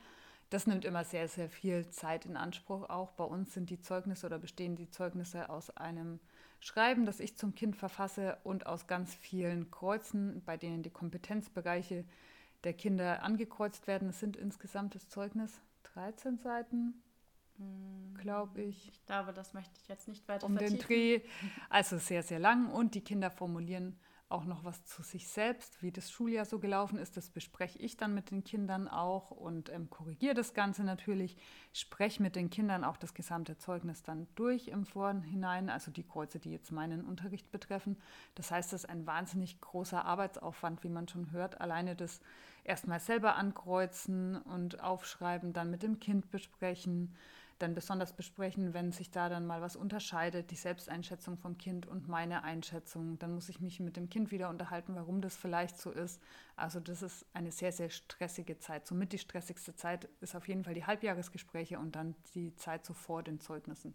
das 0.49 0.65
nimmt 0.65 0.83
immer 0.83 1.03
sehr, 1.03 1.27
sehr 1.27 1.49
viel 1.49 1.87
Zeit 1.89 2.25
in 2.25 2.35
Anspruch. 2.35 2.89
Auch 2.89 3.11
bei 3.11 3.23
uns 3.23 3.53
sind 3.53 3.69
die 3.69 3.81
Zeugnisse 3.81 4.25
oder 4.25 4.39
bestehen 4.39 4.75
die 4.75 4.89
Zeugnisse 4.89 5.49
aus 5.49 5.69
einem 5.77 6.19
Schreiben, 6.59 7.05
das 7.05 7.19
ich 7.19 7.37
zum 7.37 7.53
Kind 7.53 7.75
verfasse 7.75 8.37
und 8.43 8.65
aus 8.65 8.87
ganz 8.87 9.13
vielen 9.13 9.69
Kreuzen, 9.69 10.41
bei 10.45 10.57
denen 10.57 10.81
die 10.81 10.89
Kompetenzbereiche 10.89 12.03
der 12.63 12.73
Kinder 12.73 13.21
angekreuzt 13.21 13.85
werden. 13.85 14.09
Es 14.09 14.19
sind 14.19 14.35
insgesamt 14.35 14.95
das 14.95 15.07
Zeugnis 15.07 15.61
13 15.93 16.39
Seiten, 16.39 17.01
glaube 18.19 18.61
ich. 18.61 18.89
Ich 18.89 19.05
glaube, 19.05 19.33
das 19.33 19.53
möchte 19.53 19.73
ich 19.81 19.87
jetzt 19.87 20.07
nicht 20.07 20.27
weiter 20.27 20.45
um 20.45 20.57
vertiefen. 20.57 20.77
den 20.77 20.87
Dreh. 20.87 21.21
Also 21.69 21.97
sehr, 21.97 22.23
sehr 22.23 22.39
lang 22.39 22.71
und 22.71 22.95
die 22.95 23.01
Kinder 23.01 23.31
formulieren 23.31 23.97
auch 24.29 24.45
noch 24.45 24.63
was 24.63 24.85
zu 24.85 25.01
sich 25.01 25.27
selbst, 25.27 25.81
wie 25.81 25.91
das 25.91 26.11
Schuljahr 26.11 26.45
so 26.45 26.59
gelaufen 26.59 26.99
ist. 26.99 27.17
Das 27.17 27.31
bespreche 27.31 27.79
ich 27.79 27.97
dann 27.97 28.13
mit 28.13 28.29
den 28.29 28.43
Kindern 28.43 28.87
auch 28.87 29.31
und 29.31 29.69
ähm, 29.69 29.89
korrigiere 29.89 30.35
das 30.35 30.53
Ganze 30.53 30.83
natürlich. 30.83 31.35
Spreche 31.73 32.21
mit 32.21 32.35
den 32.35 32.51
Kindern 32.51 32.83
auch 32.83 32.97
das 32.97 33.15
gesamte 33.15 33.57
Zeugnis 33.57 34.03
dann 34.03 34.27
durch 34.35 34.67
im 34.67 34.85
Vorhinein, 34.85 35.71
also 35.71 35.89
die 35.89 36.03
Kreuze, 36.03 36.37
die 36.37 36.51
jetzt 36.51 36.71
meinen 36.71 37.05
Unterricht 37.05 37.51
betreffen. 37.51 37.97
Das 38.35 38.51
heißt, 38.51 38.71
das 38.71 38.83
ist 38.83 38.89
ein 38.89 39.07
wahnsinnig 39.07 39.59
großer 39.61 40.05
Arbeitsaufwand, 40.05 40.83
wie 40.83 40.89
man 40.89 41.07
schon 41.07 41.31
hört. 41.31 41.59
Alleine 41.59 41.95
das 41.95 42.21
erstmal 42.63 42.99
selber 42.99 43.35
ankreuzen 43.35 44.35
und 44.43 44.79
aufschreiben, 44.79 45.53
dann 45.53 45.71
mit 45.71 45.81
dem 45.81 45.99
Kind 45.99 46.29
besprechen 46.29 47.15
dann 47.59 47.75
besonders 47.75 48.13
besprechen, 48.13 48.73
wenn 48.73 48.91
sich 48.91 49.11
da 49.11 49.29
dann 49.29 49.45
mal 49.45 49.61
was 49.61 49.75
unterscheidet, 49.75 50.51
die 50.51 50.55
Selbsteinschätzung 50.55 51.37
vom 51.37 51.57
Kind 51.57 51.85
und 51.85 52.07
meine 52.07 52.43
Einschätzung. 52.43 53.19
Dann 53.19 53.33
muss 53.33 53.49
ich 53.49 53.59
mich 53.59 53.79
mit 53.79 53.97
dem 53.97 54.09
Kind 54.09 54.31
wieder 54.31 54.49
unterhalten, 54.49 54.95
warum 54.95 55.21
das 55.21 55.35
vielleicht 55.35 55.77
so 55.77 55.91
ist. 55.91 56.21
Also 56.55 56.79
das 56.79 57.01
ist 57.01 57.25
eine 57.33 57.51
sehr, 57.51 57.71
sehr 57.71 57.89
stressige 57.89 58.57
Zeit. 58.59 58.87
Somit 58.87 59.13
die 59.13 59.19
stressigste 59.19 59.75
Zeit 59.75 60.09
ist 60.21 60.35
auf 60.35 60.47
jeden 60.47 60.63
Fall 60.63 60.73
die 60.73 60.85
Halbjahresgespräche 60.85 61.79
und 61.79 61.95
dann 61.95 62.15
die 62.33 62.55
Zeit 62.55 62.85
so 62.85 62.93
vor 62.93 63.23
den 63.23 63.39
Zeugnissen. 63.39 63.93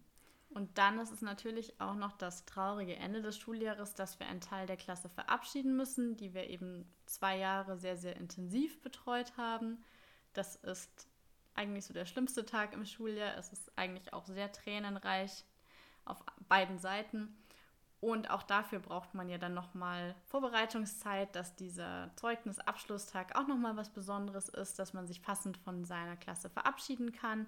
Und 0.51 0.79
dann 0.79 1.01
ist 1.01 1.11
es 1.11 1.21
natürlich 1.21 1.81
auch 1.81 1.97
noch 1.97 2.13
das 2.13 2.45
traurige 2.45 2.95
Ende 2.95 3.23
des 3.23 3.37
Schuljahres, 3.37 3.95
dass 3.95 4.21
wir 4.21 4.29
einen 4.29 4.41
Teil 4.41 4.67
der 4.67 4.77
Klasse 4.77 5.09
verabschieden 5.09 5.77
müssen, 5.77 6.17
die 6.17 6.33
wir 6.33 6.49
eben 6.49 6.89
zwei 7.07 7.39
Jahre 7.39 7.77
sehr, 7.77 7.97
sehr 7.97 8.17
intensiv 8.17 8.81
betreut 8.81 9.37
haben. 9.37 9.83
Das 10.33 10.55
ist 10.55 11.09
eigentlich 11.55 11.87
so 11.87 11.95
der 11.95 12.07
schlimmste 12.07 12.45
Tag 12.45 12.73
im 12.73 12.85
Schuljahr. 12.85 13.37
Es 13.37 13.53
ist 13.53 13.71
eigentlich 13.77 14.13
auch 14.13 14.27
sehr 14.27 14.53
tränenreich 14.53 15.45
auf 16.05 16.23
beiden 16.49 16.79
Seiten. 16.79 17.37
Und 18.01 18.29
auch 18.29 18.43
dafür 18.43 18.81
braucht 18.81 19.15
man 19.15 19.31
ja 19.31 19.39
dann 19.39 19.55
nochmal 19.55 20.15
Vorbereitungszeit, 20.27 21.35
dass 21.35 21.57
dieser 21.57 22.11
Zeugnisabschlusstag 22.17 23.35
auch 23.35 23.47
nochmal 23.47 23.79
was 23.79 23.89
Besonderes 23.89 24.51
ist, 24.51 24.79
dass 24.79 24.93
man 24.93 25.07
sich 25.07 25.23
passend 25.23 25.57
von 25.57 25.87
seiner 25.87 26.17
Klasse 26.17 26.51
verabschieden 26.51 27.13
kann. 27.13 27.47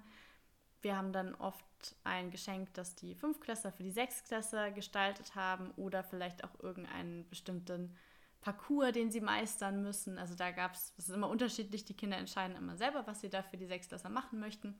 Wir 0.81 0.97
haben 0.97 1.13
dann 1.13 1.35
oft 1.35 1.95
ein 2.03 2.31
Geschenk, 2.31 2.73
das 2.73 2.95
die 2.95 3.13
Fünftklässler 3.13 3.71
für 3.71 3.83
die 3.83 3.91
Sechstklässler 3.91 4.71
gestaltet 4.71 5.35
haben 5.35 5.69
oder 5.75 6.03
vielleicht 6.03 6.43
auch 6.43 6.59
irgendeinen 6.59 7.29
bestimmten 7.29 7.95
Parcours, 8.41 8.93
den 8.93 9.11
sie 9.11 9.21
meistern 9.21 9.81
müssen. 9.81 10.17
Also 10.17 10.35
da 10.35 10.51
gab 10.51 10.73
es, 10.73 10.93
es 10.97 11.09
ist 11.09 11.15
immer 11.15 11.29
unterschiedlich, 11.29 11.85
die 11.85 11.95
Kinder 11.95 12.17
entscheiden 12.17 12.55
immer 12.55 12.77
selber, 12.77 13.05
was 13.07 13.21
sie 13.21 13.29
da 13.29 13.43
für 13.43 13.57
die 13.57 13.65
Sechsklässler 13.65 14.09
machen 14.09 14.39
möchten. 14.39 14.79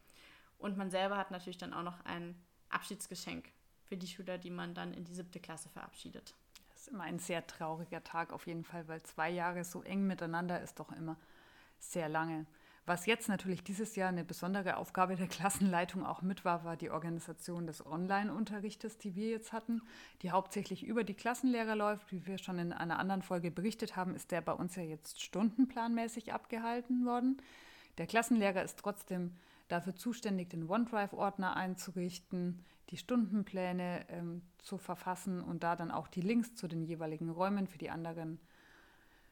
Und 0.58 0.78
man 0.78 0.90
selber 0.90 1.18
hat 1.18 1.32
natürlich 1.32 1.58
dann 1.58 1.74
auch 1.74 1.84
noch 1.84 2.04
ein 2.06 2.36
Abschiedsgeschenk 2.70 3.50
für 3.86 3.98
die 3.98 4.08
Schüler, 4.08 4.38
die 4.38 4.50
man 4.50 4.74
dann 4.74 4.94
in 4.94 5.04
die 5.04 5.14
siebte 5.14 5.40
Klasse 5.40 5.70
verabschiedet. 5.70 6.36
Das 6.70 6.82
ist 6.82 6.88
immer 6.90 7.04
ein 7.04 7.20
sehr 7.20 7.46
trauriger 7.48 8.04
Tag 8.04 8.32
auf 8.32 8.48
jeden 8.48 8.64
Fall, 8.64 8.88
weil 8.88 9.02
zwei 9.04 9.30
Jahre 9.30 9.64
so 9.64 9.82
eng 9.84 10.06
miteinander 10.08 10.62
ist 10.62 10.80
doch 10.80 10.92
immer 10.92 11.18
sehr 11.80 12.10
lange. 12.10 12.46
Was 12.88 13.06
jetzt 13.06 13.28
natürlich 13.28 13.66
dieses 13.66 13.98
Jahr 13.98 14.08
eine 14.08 14.24
besondere 14.24 14.78
Aufgabe 14.78 15.18
der 15.18 15.28
Klassenleitung 15.28 16.06
auch 16.06 16.22
mit 16.22 16.46
war, 16.46 16.64
war 16.64 16.78
die 16.78 16.90
Organisation 16.90 17.68
des 17.68 17.86
Online-Unterrichtes, 17.86 18.98
die 18.98 19.14
wir 19.14 19.28
jetzt 19.28 19.52
hatten, 19.52 19.82
die 20.22 20.32
hauptsächlich 20.32 20.86
über 20.86 21.04
die 21.04 21.14
Klassenlehrer 21.14 21.76
läuft. 21.76 22.14
Wie 22.14 22.26
wir 22.26 22.38
schon 22.38 22.60
in 22.60 22.72
einer 22.72 22.98
anderen 22.98 23.24
Folge 23.24 23.52
berichtet 23.52 23.98
haben, 23.98 24.16
ist 24.16 24.32
der 24.32 24.40
bei 24.40 24.54
uns 24.54 24.78
ja 24.78 24.84
jetzt 24.84 25.22
stundenplanmäßig 25.22 26.32
abgehalten 26.32 27.06
worden. 27.06 27.42
Der 27.98 28.08
Klassenlehrer 28.08 28.64
ist 28.64 28.80
trotzdem 28.80 29.36
dafür 29.68 29.98
zuständig, 29.98 30.50
den 30.50 30.70
OneDrive-Ordner 30.70 31.58
einzurichten, 31.58 32.64
die 32.90 32.98
Stundenpläne 32.98 34.06
ähm, 34.08 34.44
zu 34.60 34.78
verfassen 34.78 35.42
und 35.42 35.62
da 35.62 35.76
dann 35.76 35.92
auch 35.92 36.08
die 36.08 36.22
Links 36.22 36.56
zu 36.56 36.70
den 36.70 36.86
jeweiligen 36.86 37.30
Räumen 37.30 37.68
für 37.68 37.80
die 37.80 37.90
anderen 37.90 38.40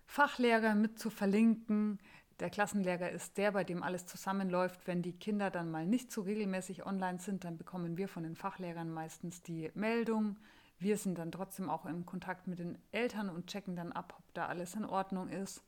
Fachlehrer 0.08 0.76
mit 0.76 1.00
zu 1.00 1.10
verlinken. 1.10 2.00
Der 2.40 2.50
Klassenlehrer 2.50 3.12
ist 3.12 3.38
der, 3.38 3.52
bei 3.54 3.64
dem 3.64 3.82
alles 3.82 4.06
zusammenläuft. 4.06 4.88
Wenn 4.88 5.02
die 5.02 5.18
Kinder 5.18 5.50
dann 5.50 5.72
mal 5.72 5.86
nicht 5.86 6.12
so 6.12 6.22
regelmäßig 6.22 6.86
online 6.86 7.20
sind, 7.20 7.46
dann 7.46 7.58
bekommen 7.58 7.98
wir 7.98 8.10
von 8.10 8.24
den 8.24 8.36
Fachlehrern 8.36 8.92
meistens 8.92 9.42
die 9.42 9.72
Meldung. 9.74 10.36
Wir 10.78 10.98
sind 10.98 11.18
dann 11.18 11.32
trotzdem 11.32 11.70
auch 11.70 11.86
im 11.86 12.06
Kontakt 12.06 12.48
mit 12.48 12.60
den 12.60 12.78
Eltern 12.92 13.30
und 13.30 13.48
checken 13.48 13.78
dann 13.78 13.94
ab, 13.94 14.16
ob 14.18 14.34
da 14.34 14.48
alles 14.48 14.76
in 14.76 14.84
Ordnung 14.84 15.30
ist. 15.30 15.64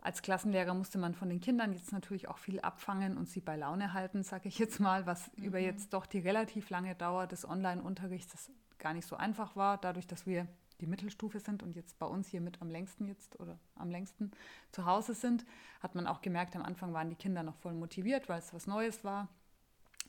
Als 0.00 0.22
Klassenlehrer 0.22 0.74
musste 0.74 0.98
man 0.98 1.14
von 1.14 1.30
den 1.30 1.40
Kindern 1.40 1.72
jetzt 1.72 1.90
natürlich 1.90 2.28
auch 2.28 2.38
viel 2.38 2.60
abfangen 2.60 3.16
und 3.16 3.28
sie 3.28 3.40
bei 3.40 3.56
Laune 3.56 3.94
halten, 3.94 4.22
sage 4.22 4.48
ich 4.48 4.58
jetzt 4.58 4.78
mal, 4.78 5.06
was 5.06 5.34
mhm. 5.36 5.44
über 5.44 5.58
jetzt 5.58 5.94
doch 5.94 6.06
die 6.06 6.20
relativ 6.20 6.70
lange 6.70 6.94
Dauer 6.94 7.26
des 7.26 7.48
Online-Unterrichts 7.48 8.52
gar 8.78 8.92
nicht 8.92 9.08
so 9.08 9.16
einfach 9.16 9.56
war, 9.56 9.78
dadurch, 9.78 10.06
dass 10.06 10.26
wir 10.26 10.46
die 10.80 10.86
Mittelstufe 10.86 11.40
sind 11.40 11.62
und 11.62 11.74
jetzt 11.74 11.98
bei 11.98 12.06
uns 12.06 12.28
hier 12.28 12.40
mit 12.40 12.60
am 12.60 12.70
längsten 12.70 13.06
jetzt 13.06 13.38
oder 13.40 13.58
am 13.76 13.90
längsten 13.90 14.32
zu 14.72 14.86
Hause 14.86 15.14
sind, 15.14 15.44
hat 15.80 15.94
man 15.94 16.06
auch 16.06 16.20
gemerkt, 16.20 16.56
am 16.56 16.62
Anfang 16.62 16.92
waren 16.92 17.10
die 17.10 17.16
Kinder 17.16 17.42
noch 17.42 17.56
voll 17.56 17.74
motiviert, 17.74 18.28
weil 18.28 18.38
es 18.38 18.52
was 18.52 18.66
Neues 18.66 19.04
war. 19.04 19.28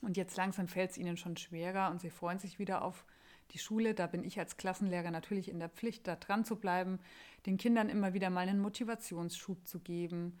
Und 0.02 0.16
jetzt 0.16 0.36
langsam 0.36 0.68
fällt 0.68 0.90
es 0.90 0.98
ihnen 0.98 1.16
schon 1.16 1.36
schwerer 1.36 1.90
und 1.90 2.00
sie 2.00 2.10
freuen 2.10 2.38
sich 2.38 2.58
wieder 2.58 2.82
auf 2.82 3.04
die 3.52 3.58
Schule. 3.58 3.94
Da 3.94 4.06
bin 4.06 4.24
ich 4.24 4.38
als 4.38 4.56
Klassenlehrer 4.56 5.10
natürlich 5.10 5.48
in 5.48 5.58
der 5.58 5.68
Pflicht, 5.68 6.06
da 6.06 6.16
dran 6.16 6.44
zu 6.44 6.56
bleiben, 6.56 6.98
den 7.46 7.56
Kindern 7.56 7.88
immer 7.88 8.12
wieder 8.12 8.30
mal 8.30 8.48
einen 8.48 8.60
Motivationsschub 8.60 9.66
zu 9.66 9.80
geben, 9.80 10.38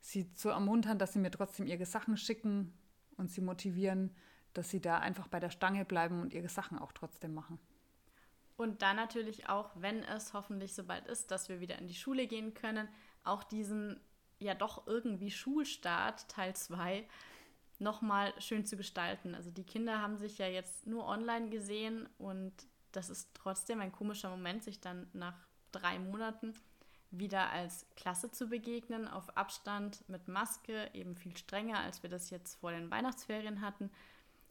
sie 0.00 0.32
zu 0.34 0.50
ermuntern, 0.50 0.98
dass 0.98 1.12
sie 1.12 1.18
mir 1.18 1.30
trotzdem 1.30 1.66
ihre 1.66 1.86
Sachen 1.86 2.16
schicken 2.16 2.72
und 3.16 3.30
sie 3.30 3.40
motivieren, 3.40 4.14
dass 4.52 4.70
sie 4.70 4.80
da 4.80 4.98
einfach 4.98 5.28
bei 5.28 5.40
der 5.40 5.50
Stange 5.50 5.84
bleiben 5.84 6.20
und 6.20 6.34
ihre 6.34 6.48
Sachen 6.48 6.78
auch 6.78 6.92
trotzdem 6.92 7.34
machen. 7.34 7.58
Und 8.56 8.82
dann 8.82 8.96
natürlich 8.96 9.48
auch, 9.48 9.70
wenn 9.74 10.02
es 10.04 10.34
hoffentlich 10.34 10.74
soweit 10.74 11.06
ist, 11.06 11.30
dass 11.30 11.48
wir 11.48 11.60
wieder 11.60 11.78
in 11.78 11.88
die 11.88 11.94
Schule 11.94 12.26
gehen 12.26 12.54
können, 12.54 12.88
auch 13.24 13.42
diesen 13.42 14.00
ja 14.38 14.54
doch 14.54 14.86
irgendwie 14.86 15.30
Schulstart 15.30 16.28
Teil 16.28 16.54
2 16.54 17.06
nochmal 17.78 18.32
schön 18.40 18.64
zu 18.64 18.76
gestalten. 18.76 19.34
Also 19.34 19.50
die 19.50 19.64
Kinder 19.64 20.00
haben 20.00 20.16
sich 20.18 20.38
ja 20.38 20.46
jetzt 20.46 20.86
nur 20.86 21.06
online 21.06 21.48
gesehen 21.48 22.08
und 22.18 22.52
das 22.92 23.10
ist 23.10 23.30
trotzdem 23.34 23.80
ein 23.80 23.92
komischer 23.92 24.30
Moment, 24.30 24.62
sich 24.62 24.80
dann 24.80 25.08
nach 25.12 25.34
drei 25.72 25.98
Monaten 25.98 26.54
wieder 27.10 27.50
als 27.50 27.86
Klasse 27.96 28.30
zu 28.30 28.48
begegnen, 28.48 29.06
auf 29.06 29.36
Abstand 29.36 30.08
mit 30.08 30.28
Maske, 30.28 30.90
eben 30.94 31.16
viel 31.16 31.36
strenger, 31.36 31.80
als 31.80 32.02
wir 32.02 32.10
das 32.10 32.30
jetzt 32.30 32.56
vor 32.56 32.72
den 32.72 32.90
Weihnachtsferien 32.90 33.60
hatten. 33.60 33.90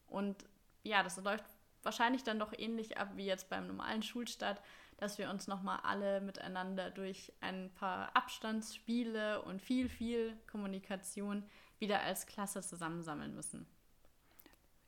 Und 0.07 0.45
ja, 0.83 1.01
das 1.01 1.17
läuft 1.17 1.45
wahrscheinlich 1.83 2.23
dann 2.23 2.39
doch 2.39 2.53
ähnlich 2.57 2.97
ab 2.97 3.11
wie 3.15 3.25
jetzt 3.25 3.49
beim 3.49 3.67
normalen 3.67 4.03
Schulstart, 4.03 4.61
dass 4.97 5.17
wir 5.17 5.29
uns 5.29 5.47
nochmal 5.47 5.79
alle 5.83 6.21
miteinander 6.21 6.91
durch 6.91 7.33
ein 7.41 7.71
paar 7.73 8.15
Abstandsspiele 8.15 9.41
und 9.41 9.61
viel, 9.61 9.89
viel 9.89 10.37
Kommunikation 10.49 11.43
wieder 11.79 12.01
als 12.01 12.27
Klasse 12.27 12.61
zusammensammeln 12.61 13.33
müssen. 13.33 13.65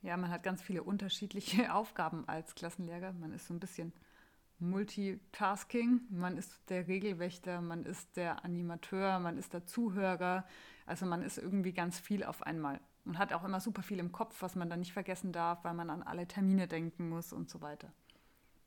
Ja, 0.03 0.17
man 0.17 0.29
hat 0.29 0.43
ganz 0.43 0.61
viele 0.61 0.83
unterschiedliche 0.83 1.73
Aufgaben 1.73 2.27
als 2.27 2.55
Klassenlehrer. 2.55 3.13
Man 3.13 3.33
ist 3.33 3.47
so 3.47 3.53
ein 3.53 3.59
bisschen 3.59 3.93
Multitasking. 4.59 6.01
Man 6.09 6.37
ist 6.37 6.69
der 6.69 6.87
Regelwächter, 6.87 7.61
man 7.61 7.83
ist 7.85 8.15
der 8.15 8.43
Animateur, 8.45 9.19
man 9.19 9.37
ist 9.37 9.53
der 9.53 9.65
Zuhörer. 9.65 10.45
Also 10.85 11.05
man 11.05 11.23
ist 11.23 11.37
irgendwie 11.37 11.73
ganz 11.73 11.99
viel 11.99 12.23
auf 12.23 12.43
einmal 12.43 12.79
und 13.05 13.17
hat 13.17 13.33
auch 13.33 13.43
immer 13.43 13.59
super 13.59 13.83
viel 13.83 13.99
im 13.99 14.11
Kopf, 14.11 14.41
was 14.41 14.55
man 14.55 14.69
dann 14.69 14.79
nicht 14.79 14.93
vergessen 14.93 15.31
darf, 15.31 15.63
weil 15.63 15.73
man 15.73 15.89
an 15.89 16.03
alle 16.03 16.27
Termine 16.27 16.67
denken 16.67 17.09
muss 17.09 17.33
und 17.33 17.49
so 17.49 17.61
weiter. 17.61 17.91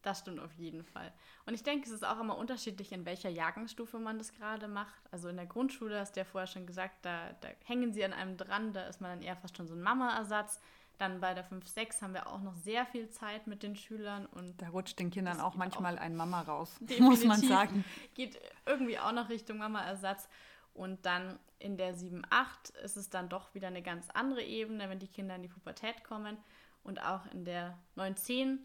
Das 0.07 0.21
stimmt 0.21 0.39
auf 0.39 0.55
jeden 0.55 0.85
Fall. 0.85 1.13
Und 1.47 1.55
ich 1.55 1.65
denke, 1.65 1.85
es 1.85 1.91
ist 1.91 2.07
auch 2.07 2.21
immer 2.21 2.39
unterschiedlich, 2.39 2.93
in 2.93 3.05
welcher 3.05 3.29
Jahrgangsstufe 3.29 3.99
man 3.99 4.19
das 4.19 4.33
gerade 4.33 4.69
macht. 4.69 5.03
Also 5.11 5.29
in 5.29 5.37
der 5.37 5.47
Grundschule, 5.47 5.99
hast 5.99 6.15
du 6.15 6.21
ja 6.21 6.25
vorher 6.25 6.47
schon 6.47 6.65
gesagt, 6.65 7.05
da, 7.05 7.33
da 7.41 7.49
hängen 7.65 7.93
sie 7.93 8.05
an 8.05 8.13
einem 8.13 8.37
dran, 8.37 8.73
da 8.73 8.87
ist 8.87 9.01
man 9.01 9.11
dann 9.11 9.23
eher 9.23 9.37
fast 9.37 9.57
schon 9.57 9.67
so 9.67 9.75
ein 9.75 9.83
Mama-Ersatz. 9.83 10.61
Dann 10.99 11.21
bei 11.21 11.35
der 11.35 11.43
5, 11.43 11.67
6 11.67 12.03
haben 12.03 12.15
wir 12.15 12.29
auch 12.29 12.41
noch 12.41 12.55
sehr 12.55 12.87
viel 12.87 13.09
Zeit 13.09 13.49
mit 13.49 13.65
den 13.65 13.75
Schülern. 13.75 14.27
und 14.27 14.63
Da 14.63 14.69
rutscht 14.69 14.99
den 15.01 15.11
Kindern 15.11 15.41
auch 15.41 15.57
manchmal 15.57 15.99
auch 15.99 16.03
ein 16.03 16.15
Mama 16.15 16.41
raus, 16.43 16.79
muss 17.01 17.25
man 17.25 17.41
sagen. 17.41 17.85
Geht 18.15 18.41
irgendwie 18.65 19.01
auch 19.01 19.13
noch 19.13 19.29
Richtung 19.29 19.59
Mama-Ersatz. 19.59 20.29
Und 20.77 21.07
dann 21.07 21.39
in 21.59 21.79
der 21.79 21.95
7-8 21.95 22.77
ist 22.85 22.97
es 22.97 23.09
dann 23.09 23.29
doch 23.29 23.55
wieder 23.55 23.69
eine 23.69 23.83
ganz 23.83 24.11
andere 24.11 24.43
Ebene, 24.43 24.91
wenn 24.91 24.99
die 24.99 25.09
Kinder 25.09 25.35
in 25.37 25.43
die 25.43 25.49
Pubertät 25.49 26.05
kommen. 26.05 26.37
Und 26.83 27.03
auch 27.03 27.27
in 27.33 27.45
der 27.45 27.79
9-10 27.97 28.59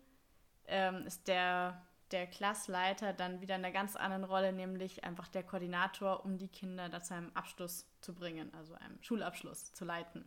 ähm, 0.67 1.07
ist 1.07 1.27
der, 1.27 1.81
der 2.11 2.27
Klassleiter 2.27 3.13
dann 3.13 3.39
wieder 3.39 3.55
in 3.55 3.63
einer 3.63 3.73
ganz 3.73 3.95
anderen 3.95 4.25
Rolle, 4.25 4.51
nämlich 4.51 5.05
einfach 5.05 5.29
der 5.29 5.43
Koordinator, 5.43 6.25
um 6.25 6.37
die 6.37 6.49
Kinder 6.49 6.89
da 6.89 7.01
zu 7.01 7.13
einem 7.13 7.31
Abschluss 7.33 7.87
zu 8.01 8.13
bringen, 8.13 8.53
also 8.53 8.73
einem 8.75 9.01
Schulabschluss 9.01 9.73
zu 9.73 9.85
leiten. 9.85 10.25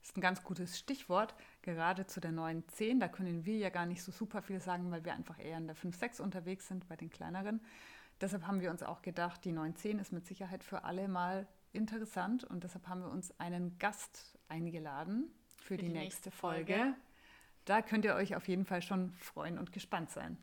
Das 0.00 0.10
ist 0.10 0.16
ein 0.18 0.20
ganz 0.20 0.44
gutes 0.44 0.78
Stichwort, 0.78 1.34
gerade 1.62 2.06
zu 2.06 2.20
der 2.20 2.30
9-10. 2.30 3.00
Da 3.00 3.08
können 3.08 3.44
wir 3.44 3.56
ja 3.56 3.70
gar 3.70 3.86
nicht 3.86 4.04
so 4.04 4.12
super 4.12 4.40
viel 4.40 4.60
sagen, 4.60 4.92
weil 4.92 5.04
wir 5.04 5.12
einfach 5.12 5.40
eher 5.40 5.58
in 5.58 5.66
der 5.66 5.74
5-6 5.74 6.22
unterwegs 6.22 6.68
sind 6.68 6.88
bei 6.88 6.94
den 6.94 7.10
kleineren. 7.10 7.60
Deshalb 8.20 8.46
haben 8.46 8.60
wir 8.60 8.70
uns 8.70 8.82
auch 8.82 9.02
gedacht, 9.02 9.44
die 9.44 9.52
910 9.52 9.98
ist 9.98 10.12
mit 10.12 10.26
Sicherheit 10.26 10.64
für 10.64 10.84
alle 10.84 11.08
mal 11.08 11.46
interessant 11.72 12.44
und 12.44 12.64
deshalb 12.64 12.88
haben 12.88 13.02
wir 13.02 13.10
uns 13.10 13.38
einen 13.38 13.78
Gast 13.78 14.38
eingeladen 14.48 15.30
für, 15.56 15.64
für 15.64 15.76
die, 15.76 15.84
die, 15.84 15.92
nächste, 15.92 16.28
nächste 16.28 16.30
Folge. 16.30 16.74
Folge. 16.74 16.94
Da 17.66 17.82
könnt 17.82 18.04
ihr 18.04 18.14
euch 18.14 18.36
auf 18.36 18.48
jeden 18.48 18.64
Fall 18.64 18.80
schon 18.80 19.12
freuen 19.14 19.58
und 19.58 19.72
gespannt 19.72 20.10
sein. 20.10 20.38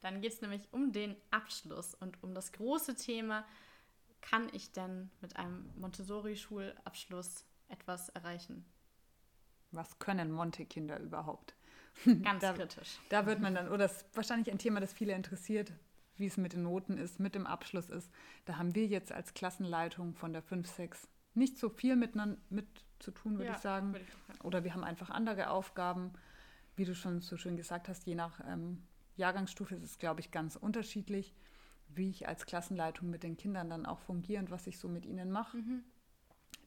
Dann 0.00 0.20
geht 0.20 0.34
es 0.34 0.40
nämlich 0.40 0.68
um 0.72 0.92
den 0.92 1.16
Abschluss 1.30 1.94
und 1.94 2.22
um 2.22 2.34
das 2.34 2.52
große 2.52 2.94
Thema, 2.94 3.44
kann 4.20 4.48
ich 4.52 4.72
denn 4.72 5.10
mit 5.20 5.36
einem 5.36 5.70
Montessori-Schulabschluss 5.76 7.44
etwas 7.68 8.08
erreichen? 8.10 8.64
Was 9.70 9.98
können 9.98 10.30
Monte-Kinder 10.30 11.00
überhaupt? 11.00 11.54
Ganz 12.22 12.40
da, 12.42 12.52
kritisch. 12.52 12.98
Da 13.08 13.26
wird 13.26 13.40
man 13.40 13.54
dann, 13.54 13.68
oder 13.68 13.78
das 13.78 14.02
ist 14.02 14.16
wahrscheinlich 14.16 14.50
ein 14.50 14.58
Thema, 14.58 14.80
das 14.80 14.92
viele 14.92 15.14
interessiert, 15.14 15.72
wie 16.18 16.26
es 16.26 16.36
mit 16.36 16.52
den 16.52 16.62
Noten 16.62 16.98
ist, 16.98 17.20
mit 17.20 17.34
dem 17.34 17.46
Abschluss 17.46 17.90
ist. 17.90 18.10
Da 18.44 18.56
haben 18.56 18.74
wir 18.74 18.86
jetzt 18.86 19.12
als 19.12 19.34
Klassenleitung 19.34 20.14
von 20.14 20.32
der 20.32 20.42
5, 20.42 20.66
6 20.68 21.08
nicht 21.34 21.58
so 21.58 21.68
viel 21.68 21.96
mit, 21.96 22.14
mit 22.50 22.66
zu 22.98 23.10
tun, 23.10 23.34
würde 23.34 23.46
ja, 23.46 23.54
ich 23.54 23.58
sagen. 23.58 23.92
Würd 23.94 24.02
ich 24.02 24.44
oder 24.44 24.64
wir 24.64 24.74
haben 24.74 24.84
einfach 24.84 25.10
andere 25.10 25.50
Aufgaben. 25.50 26.12
Wie 26.76 26.84
du 26.84 26.94
schon 26.94 27.20
so 27.20 27.36
schön 27.36 27.56
gesagt 27.56 27.88
hast, 27.88 28.06
je 28.06 28.14
nach 28.14 28.40
ähm, 28.46 28.82
Jahrgangsstufe 29.16 29.74
ist 29.74 29.82
es, 29.82 29.98
glaube 29.98 30.20
ich, 30.20 30.30
ganz 30.30 30.56
unterschiedlich, 30.56 31.34
wie 31.88 32.10
ich 32.10 32.28
als 32.28 32.46
Klassenleitung 32.46 33.10
mit 33.10 33.22
den 33.22 33.36
Kindern 33.36 33.70
dann 33.70 33.86
auch 33.86 33.98
fungiere 33.98 34.40
und 34.40 34.50
was 34.50 34.66
ich 34.66 34.78
so 34.78 34.88
mit 34.88 35.06
ihnen 35.06 35.30
mache. 35.30 35.58
Mhm. 35.58 35.82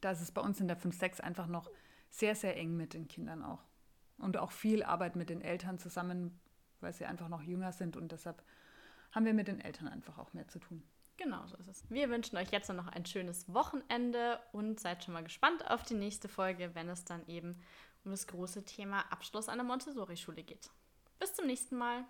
Da 0.01 0.11
ist 0.11 0.21
es 0.21 0.31
bei 0.31 0.41
uns 0.41 0.59
in 0.59 0.67
der 0.67 0.77
5, 0.77 0.97
6 0.97 1.19
einfach 1.19 1.47
noch 1.47 1.69
sehr, 2.09 2.35
sehr 2.35 2.57
eng 2.57 2.75
mit 2.75 2.93
den 2.93 3.07
Kindern 3.07 3.43
auch. 3.43 3.63
Und 4.17 4.37
auch 4.37 4.51
viel 4.51 4.83
Arbeit 4.83 5.15
mit 5.15 5.29
den 5.29 5.41
Eltern 5.41 5.79
zusammen, 5.79 6.39
weil 6.81 6.93
sie 6.93 7.05
einfach 7.05 7.29
noch 7.29 7.41
jünger 7.41 7.71
sind 7.71 7.95
und 7.95 8.11
deshalb 8.11 8.43
haben 9.11 9.25
wir 9.25 9.33
mit 9.33 9.47
den 9.47 9.59
Eltern 9.59 9.87
einfach 9.87 10.17
auch 10.17 10.33
mehr 10.33 10.47
zu 10.47 10.59
tun. 10.59 10.83
Genau, 11.17 11.45
so 11.45 11.55
ist 11.57 11.67
es. 11.67 11.83
Wir 11.89 12.09
wünschen 12.09 12.37
euch 12.37 12.51
jetzt 12.51 12.69
noch 12.69 12.87
ein 12.87 13.05
schönes 13.05 13.53
Wochenende 13.53 14.39
und 14.53 14.79
seid 14.79 15.03
schon 15.03 15.13
mal 15.13 15.23
gespannt 15.23 15.69
auf 15.69 15.83
die 15.83 15.93
nächste 15.93 16.27
Folge, 16.27 16.73
wenn 16.73 16.89
es 16.89 17.05
dann 17.05 17.27
eben 17.27 17.61
um 18.03 18.11
das 18.11 18.25
große 18.25 18.65
Thema 18.65 19.01
Abschluss 19.11 19.47
an 19.47 19.57
der 19.57 19.65
Montessori-Schule 19.65 20.43
geht. 20.43 20.71
Bis 21.19 21.35
zum 21.35 21.45
nächsten 21.45 21.77
Mal. 21.77 22.05